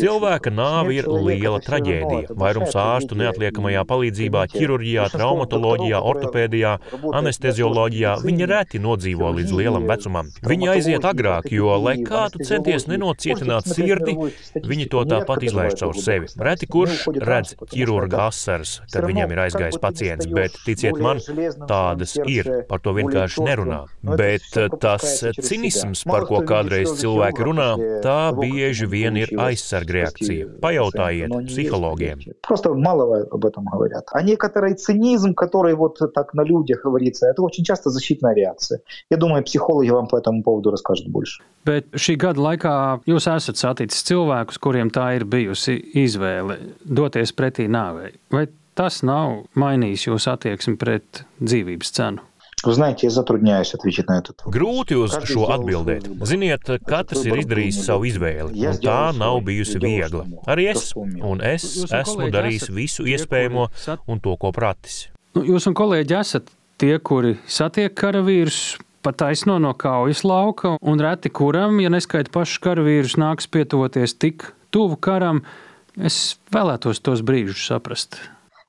[0.00, 2.34] Cilvēka nāve ir liela traģēdija.
[2.38, 6.74] Vairums ārstu neatliekamajā palīdzībā, ķirurģijā, traumatoloģijā, ortopēdijā,
[7.20, 10.30] anestezioloģijā viņi reti nodzīvo līdz lielam vecumam.
[10.44, 14.16] Viņi aiziet agrāk, jo, lai kā tu centies nenocietināt sirdi,
[14.64, 16.30] viņi to tāpat izlaiž caur sevi.
[16.48, 21.20] Reti kurš redz ķirurga asaras, kad viņam ir aizgājis pacients, bet ticiet man,
[21.68, 23.84] tādas ir, par to vienkārši nerunā.
[24.04, 25.05] Bet tas
[25.41, 27.69] cinisms, par ko kādreiz cilvēki runā,
[28.03, 30.59] tā bieži vien ir aizsargreakcija.
[30.61, 32.19] Pajautājiet psihologiem.
[32.45, 34.05] Просто мало об этом говорят.
[34.11, 38.81] А некоторый цинизм, который вот так на людях говорится, это очень часто защитная реакция.
[39.09, 41.43] Я думаю, психологи вам по этому поводу расскажут больше.
[41.65, 42.75] Bet šī gada laikā
[43.09, 48.13] jūs esat saticis cilvēkus, kuriem tā ir bijusi izvēle doties pretī nāvei.
[48.31, 48.47] Vai
[48.79, 52.23] tas nav mainījis jūsu attieksmi pret dzīvības cenu?
[52.63, 54.55] Вы знаете, я затрудняюсь ответить на этот вопрос.
[54.55, 56.09] Grūti uz šo atbildēt.
[56.27, 60.25] Ziniet, katrs ir izdarījis savu izvēli, un tā nav bijusi viegla.
[60.49, 63.69] Arī es, un es esmu darījis visu iespējamo
[64.07, 65.07] un to, ko pratis.
[65.37, 66.51] Nu, jūs un kolēģi esat
[66.81, 72.59] tie, kuri satiek karavīrus pat taisno no kaujas lauka, un reti kuram, ja neskaita pašus
[72.63, 75.43] karavīrus, nāks pietuvoties tik tuvu karam,
[75.95, 78.19] es vēlētos tos brīžus saprast.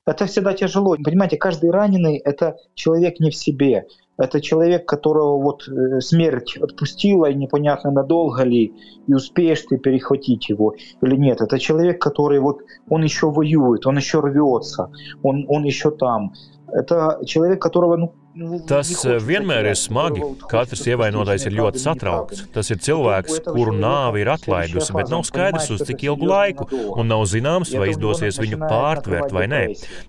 [0.06, 0.96] Это всегда тяжело.
[1.04, 3.86] Понимаете, каждый раненый– это человек не в себе.
[4.16, 8.72] Это человек, которого вот э, смерть отпустила, и непонятно, надолго ли,
[9.08, 11.40] и успеешь ты перехватить его или нет.
[11.40, 14.90] Это человек, который вот, он еще воюет, он еще рвется,
[15.22, 16.32] он, он еще там.
[16.68, 18.14] Это человек, которого ну,
[18.68, 18.90] Tas
[19.24, 20.20] vienmēr ir smagi.
[20.50, 22.42] Katrs ievainotais ir ļoti satraukts.
[22.52, 26.66] Tas ir cilvēks, kuru nāve ir atlaidusi, bet nav skaidrs uz cik ilgu laiku,
[27.00, 29.62] un nav zināms, vai izdosies viņu pārtvert vai nē.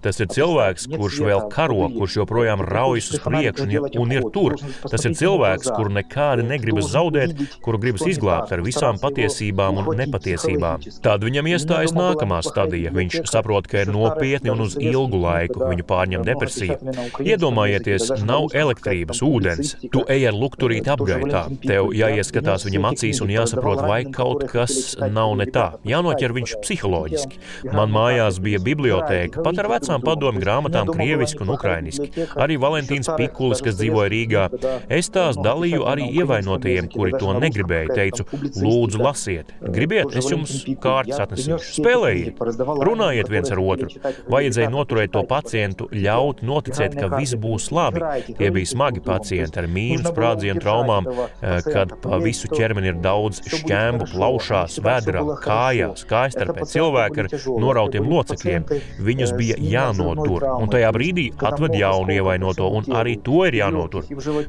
[0.04, 4.58] Tas ir cilvēks, kurš vēl karo, kurš joprojām raujas uz priekšu un, un ir tur.
[4.84, 10.84] Tas ir cilvēks, kuru nekādi negribas zaudēt, kuru gribas izglābt ar visām patiesībām un nepatiesībām.
[11.06, 12.92] Tad viņam iestājas nākamā stadija.
[12.98, 16.80] Viņš saprot, ka ir nopietni un uz ilgu laiku viņu pārņem depresija.
[17.24, 19.76] Iedomājieties, nav elektrības, ūdens.
[19.94, 21.44] Tu ej ar lukturīti apgaitā.
[21.64, 25.68] Tev jāieskatās viņam acīs un jāsaprot, vai kaut kas nav ne tā.
[25.88, 27.42] Jānoķer viņš psiholoģiski.
[27.74, 32.28] Man mājās bija bibliotēka, pat ar vecām padomu grāmatām, krieviski un ukrainiski.
[32.38, 34.46] Arī Valentīns Pikulis, kas dzīvoja Rīgā.
[34.94, 37.96] Es tās dalīju arī ievainotajiem, kuri to negribēja.
[37.98, 38.28] Teicu,
[38.62, 39.54] lūdzu, lasiet.
[39.62, 41.78] Gribiet, es jums kārtas atnesīšu.
[41.80, 42.42] Spēlējiet,
[42.88, 43.90] runājiet viens ar otru.
[44.32, 48.04] Vajadzēja noturēt to pacientu, ļaut noticēt, ka viss būs labi.
[48.38, 51.08] Tie bija smagi pacienti ar mīnu sprādzienu traumām,
[51.42, 56.68] eh, kad pa visu ķermeni ir daudz šķēmu, plaušās, vēdrā, kājās, kājstarpē.
[56.68, 57.30] Cilvēki ar
[57.64, 58.68] norautiem locekļiem.
[59.08, 64.08] Viņus bija jānotur, un tajā brīdī atved jaunu ievainoto, un arī to ir jānotur.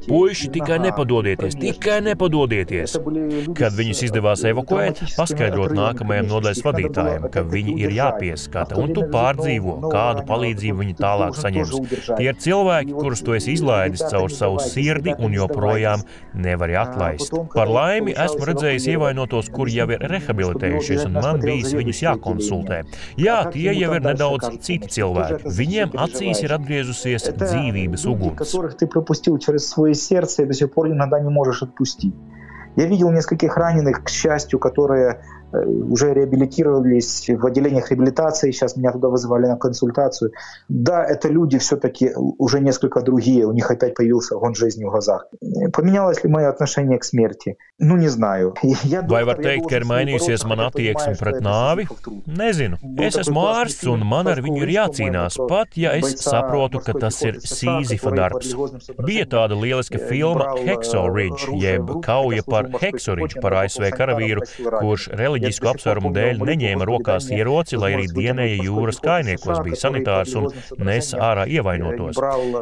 [0.08, 2.98] Puiši, tikai nepadodieties, tikai nepadodieties!
[3.58, 9.78] Kad viņus izdevās evakuēt, paskaidrot nākamajam nodaļas vadītājam, ka viņi ir jāpieskata, un tu pārdzīvo,
[9.88, 11.74] kādu palīdzību viņi tālāk saņems.
[12.10, 17.33] Tie ir cilvēki, kurus tu esi izlaidis caur savu sirdi un joprojām nevari atlaist.
[17.53, 22.83] Par laimi esmu redzējis ievainotos, kuri jau ir rehabilitējušies, un man bijis viņus jākonsultē.
[23.21, 25.53] Jā, tie jau ir nedaudz citi cilvēki.
[25.59, 28.55] Viņiem acīs ir atgriezusies dzīvības uguns.
[32.75, 38.91] Я видел нескольких раненых, к счастью, которые Э, уже реабилитировались в отделениях реабилитации, сейчас меня
[38.91, 40.31] туда вызывали на консультацию.
[40.67, 45.27] Да, это люди все-таки уже несколько другие, у них опять появился огонь жизни в глазах.
[45.73, 47.57] Поменялось ли мое отношение к смерти?
[47.79, 48.53] Nu, nezināju.
[48.85, 51.87] Ja Vai var teikt, ka ir mainījusies mana attieksme pret nāvi?
[52.25, 52.77] Nezinu.
[53.01, 57.17] Es esmu ārsts un man ar viņu ir jācīnās, pat ja es saprotu, ka tas
[57.25, 58.53] ir Sīzifa darbs.
[59.03, 64.45] Bija tāda lieliska filma Hexo Ridge, jeb kauja par Hexo Ridge, par ASV karavīru,
[64.79, 70.34] kurš reliģiski reliģisku apsvērumu dēļ neņēma rokās ieroci, lai arī dienēja jūras kainiekos, bija sanitārs
[70.38, 70.48] un
[70.84, 72.18] nesa ārā ievainotos.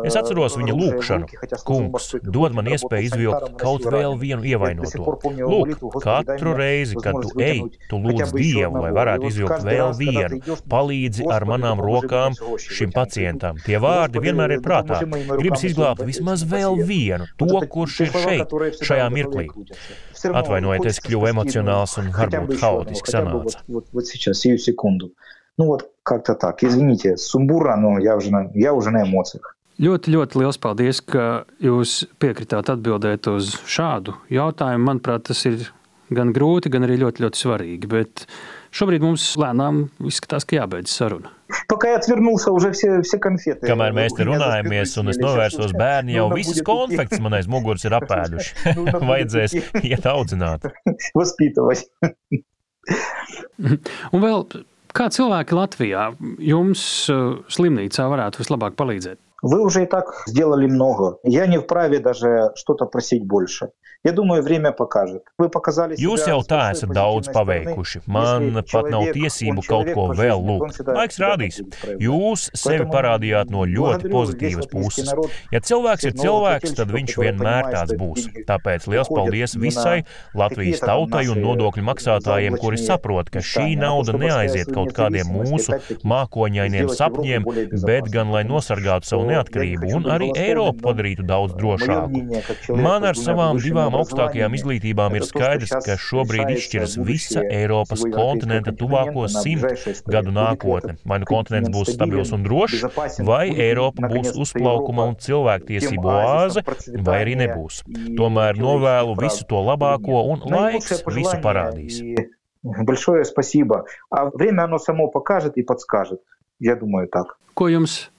[0.07, 1.31] Es atceros viņa lūgšanu.
[1.67, 5.17] Kungs, dod man iespēju izvilkt kaut vēl vienu ievainoto.
[5.37, 10.41] Lūk, katru reizi, kad tu ej, tu lūdz Dievu, lai varētu izvilkt vēl vienu.
[10.71, 13.61] Palīdzi ar manām rokām šim pacientam.
[13.65, 15.01] Tie vārdi vienmēr ir prātā.
[15.37, 19.49] Gribas izglābt vismaz vēl vienu, to, kurš ir šeit, šajā mirklī.
[20.22, 23.64] Atvainojiet, es kļuvu emocionāls un varbūt хаотически sanāca.
[23.68, 25.14] Вот, вот сейчас, сию секунду.
[25.58, 26.64] Ну вот как-то так.
[26.64, 29.56] Извините, сумбурно, но я уже, на, я уже на эмоциях.
[29.82, 34.86] Ļoti, ļoti liels paldies, ka jūs piekritāt atbildēt uz šādu jautājumu.
[34.92, 35.72] Manuprāt, tas ir
[36.14, 37.90] gan grūti, gan arī ļoti, ļoti svarīgi.
[37.90, 38.26] Bet
[38.78, 41.34] šobrīd mums lēnām izskatās, ka jābeidz saruna.
[41.68, 43.68] Пока я отвернулся, уже все, все конфеты.
[43.68, 47.96] Kamēr mēs te runājamies, un es novērsos bērni, jau visas konfekts man aiz muguras ir
[47.98, 48.76] apēduši.
[49.12, 50.68] Vajadzēs iet audzināt.
[51.18, 51.88] Vaspītavать.
[54.12, 54.48] un vēl,
[54.96, 56.08] kā cilvēki Latvijā
[56.44, 56.86] jums
[57.52, 59.20] slimnīcā varētu vislabāk palīdzēt?
[59.42, 61.18] Вы уже и так сделали много.
[61.24, 63.72] Я не вправе даже что-то просить больше.
[64.04, 65.22] Ja domāju, время покажет.
[65.38, 68.00] Вы показали Jūs jau tā esat daudz paveikuši.
[68.10, 70.80] Man pat nav tiesību kaut ko vēl lūgt.
[70.90, 71.60] Laiks rādīs.
[72.02, 75.12] Jūs sevi parādījāt no ļoti pozitīvas puses.
[75.54, 78.26] Ja cilvēks ir cilvēks, tad viņš vienmēr tāds būs.
[78.50, 80.00] Tāpēc liels paldies visai
[80.34, 86.90] Latvijas tautai un nodokļu maksātājiem, kuri saprot, ka šī nauda neaiziet kaut kādiem mūsu mākoņainiem
[86.90, 87.46] sapņiem,
[87.86, 92.26] bet gan lai nosargātu savu neatkarību un arī Eiropu padarītu daudz drošāku.
[92.82, 99.28] Man ar savām divām augstākajām izglītībām ir skaidrs, ka šobrīd izšķiras visa Eiropas kontinenta tuvāko
[99.32, 99.66] simt
[100.10, 100.98] gadu nākotne.
[101.06, 102.86] Vai nu kontinents būs stabils un drošs,
[103.28, 106.66] vai Eiropa būs uzplaukuma un cilvēktiesību oāze,
[107.00, 107.84] vai arī nebūs.
[108.18, 112.02] Tomēr novēlu visu to labāko un laiks visu parādīs.
[112.64, 113.86] Большое спасибо.
[114.10, 116.22] А время оно само покажет и подскажет.
[116.60, 117.38] Я думаю так.
[117.58, 118.12] Ko jums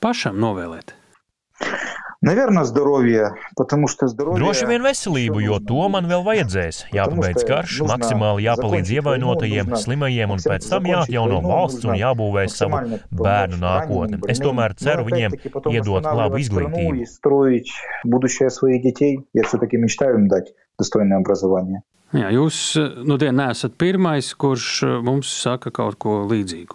[0.00, 0.96] pašam novēlēt?
[2.24, 4.42] Наверное, здоровье, потому что здоровье...
[4.44, 6.82] Droši vien veselību, jo to man vēl vajadzēs.
[6.92, 13.62] Jāpabeidz karš, maksimāli jāpalīdz ievainotajiem, slimajiem un pēc tam jāatjauno valsts un jābūvē savu bērnu
[13.62, 14.20] nākotni.
[14.28, 15.38] Es tomēr ceru viņiem
[15.72, 17.08] iedot labu izglītību.
[18.04, 19.26] будущее своих детей.
[19.32, 21.82] Я все-таки мечтаю им дать достойное образование.
[22.12, 22.74] Jā, jūs
[23.06, 26.74] nu, dien neesat pirmais, kurš mums saka kaut ko līdzīgu.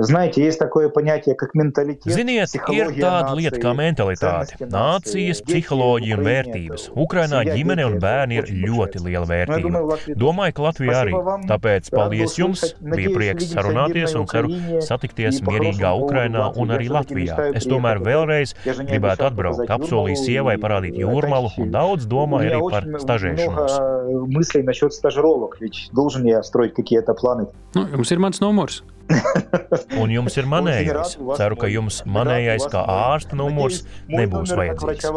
[0.00, 2.12] Знаете, есть такое понятие, как менталитет.
[2.12, 6.86] Ziniet, ir tāda lieta kā mentalitāte, nācijas, psiholoģija un vērtības.
[6.94, 9.98] Ukrainā ģimene un bērni ir ļoti liela vērtība.
[10.20, 11.14] Domāju, ka Latvija arī.
[11.48, 14.52] Tāpēc paldies jums, bija prieks sarunāties un ceru
[14.84, 17.50] satikties mierīgā Ukrainā un arī Latvijā.
[17.54, 23.78] Es tomēr vēlreiz gribētu atbraukt, apsolīju sievai parādīt jūrmalu un daudz domāju arī par stažēšanos.
[24.34, 27.46] Мыслей насчет стажировок, ведь должен я строить какие-то планы.
[27.74, 28.82] Nu, jums ir mans numurs.
[29.99, 31.15] Un jums ir manējais.
[31.39, 35.09] Ceru, ka jums manējais kā ārsta numurs nebūs vajadzīgs.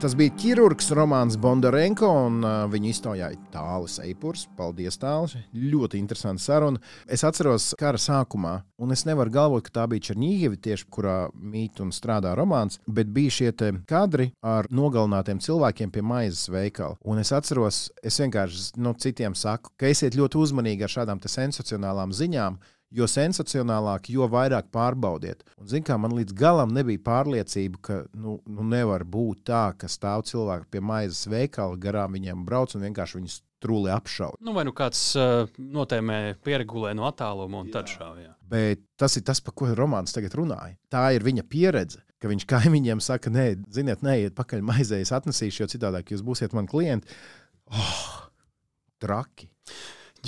[0.00, 4.46] Tas bija ķirurgs Romanis Bondarenko un uh, viņa iztaujāja tālus eipurs.
[4.56, 5.34] Paldies, tālus.
[5.52, 6.80] Ļoti interesanti saruna.
[7.04, 11.82] Es atceros kara sākumā, un es nevaru galvot, ka tā bija Černīgieva, tieši kurā mīt
[11.84, 13.52] un strādā romāns, bet bija šie
[13.84, 16.96] kadri ar nogalinātiem cilvēkiem pie maizes veikala.
[17.04, 22.16] Un es atceros, es vienkārši no citiem saku, ka esiet ļoti uzmanīgi ar šādām sensacionālām
[22.16, 22.56] ziņām
[22.94, 25.44] jo sensacionālāk, jo vairāk pārbaudiet.
[25.58, 29.90] Un, zin, kā, man līdz galam nebija pārliecība, ka nu, nu nevar būt tā, ka
[29.90, 34.38] stāv cilvēki pie maizes veikala, garām viņiem brauc un vienkārši viņus trūli apšauj.
[34.44, 37.78] Nu, vai nu kāds uh, notēmē, pieregulē no attāluma un jā.
[37.78, 38.30] tad šāva.
[38.50, 40.78] Bet tas ir tas, par ko romāns tagad runāja.
[40.92, 42.02] Tā ir viņa pieredze.
[42.20, 46.52] Ka viņš kaimiņiem saka, nē, ziniet, neiet pakaļ maizē, es atnesīšu, jo citādi jūs būsiet
[46.56, 47.08] mani klienti.
[47.72, 48.26] Oh,
[49.00, 49.48] traki!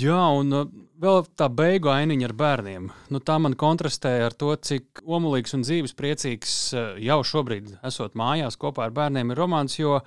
[0.01, 0.69] Jā, un uh,
[1.01, 2.87] vēl tā beigu ainiņa ar bērniem.
[3.13, 8.17] Nu, tā man kontrastē ar to, cik omulīgs un dzīves priecīgs uh, jau šobrīd esot
[8.17, 9.77] mājās kopā ar bērniem ir romāns.
[9.77, 9.99] Jo,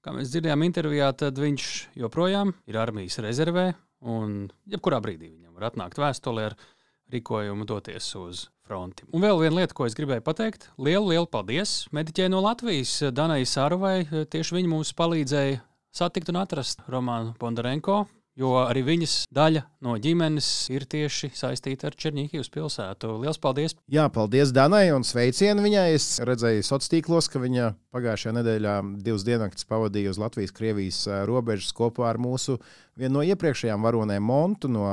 [0.00, 1.68] kā mēs dzirdējām intervijā, tad viņš
[2.00, 3.68] joprojām ir armijas rezervē.
[4.08, 6.58] Un jebkurā brīdī viņam var atnākt vēstule ar
[7.12, 9.04] rīkojumu doties uz fronti.
[9.12, 10.70] Un vēl viena lieta, ko es gribēju pateikt.
[10.80, 14.06] Lielu, lielu paldies mediķei no Latvijas, Danai Sāruvai.
[14.08, 15.60] Tieši viņa mums palīdzēja
[15.98, 18.06] satikt un atrast Romānu Bondarenko
[18.38, 23.16] jo arī viņas daļa no ģimenes ir tieši saistīta ar Černīkijas pilsētu.
[23.22, 23.74] Lielas paldies!
[23.90, 25.86] Jā, paldies Danai un sveicienu viņai.
[25.96, 32.12] Es redzēju sociālos tīklos, ka viņa pagājušajā nedēļā divas diennaktis pavadīja uz Latvijas-Krievijas robežas kopā
[32.12, 32.58] ar mūsu
[32.98, 34.86] vienu no iepriekšējām varonēm Montu no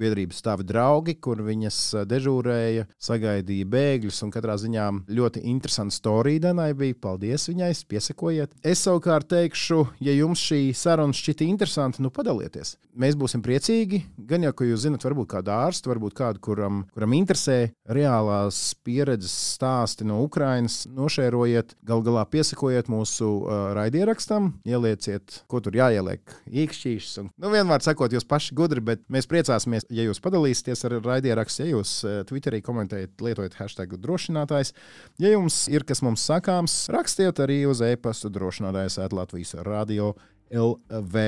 [0.00, 4.22] biedrības stāvi draugi, kur viņas eh, dežūrēja, sagaidīja bēgļus.
[4.30, 6.98] Katrā ziņā ļoti interesanta storija Danai bija.
[7.00, 8.52] Paldies viņai, piesakojiet.
[8.66, 12.74] Es savukārt teikšu, ja jums šī saruna šķita interesanta, nu padalieties.
[13.00, 14.02] Mēs būsim priecīgi.
[14.28, 19.32] Gan jau, ka jūs zinat, varbūt kādu ārstu, varbūt kādu, kuram, kuram interesē reālās pieredzes
[19.54, 27.20] stāsti no Ukrainas, nošērojiet, gal galā piesakojiet mūsu uh, raidierakstam, ielieciet, ko tur jāieliek, īkšķīšas.
[27.22, 31.64] Un, nu, vienmēr sakot, jūs paši gudri, bet mēs priecāsimies ja jūs padalīsieties ar raidierakstu,
[31.64, 34.74] ja jūs eh, Twitterī komentējat, lietojat hashtag drošinātājs.
[35.22, 40.14] Ja jums ir kas mums sakāms, rakstiet arī uz e-pastu drošinātājs at Latvijas Radio
[40.50, 41.26] LV.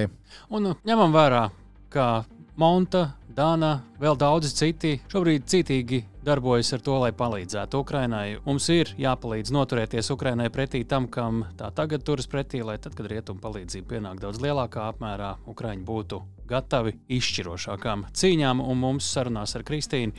[0.54, 1.46] Un ņemam vērā,
[1.92, 2.24] ka
[2.58, 8.36] Monta, Dāna, vēl daudzi citi šobrīd cītīgi darbojas ar to, lai palīdzētu Ukrainai.
[8.44, 13.08] Mums ir jāpalīdz noturēties Ukrainai pretī tam, kam tā tagad turas pretī, lai tad, kad
[13.08, 16.20] rietumu palīdzība pienāk daudz lielākā apmērā, Ukraiņi būtu
[16.52, 20.12] gatavi izšķirošākām cīņām, un mums sarunās ar Kristīnu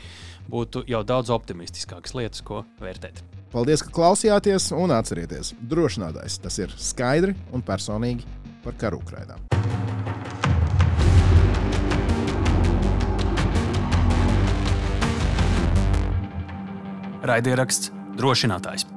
[0.50, 3.22] būtu jau daudz optimistiskākas lietas, ko vērtēt.
[3.54, 8.26] Paldies, ka klausījāties un atcerieties, drošinātājs tas ir skaidri un personīgi
[8.66, 9.38] par karu Ukrainā.
[17.24, 18.93] Raidieraksts drošinātājs.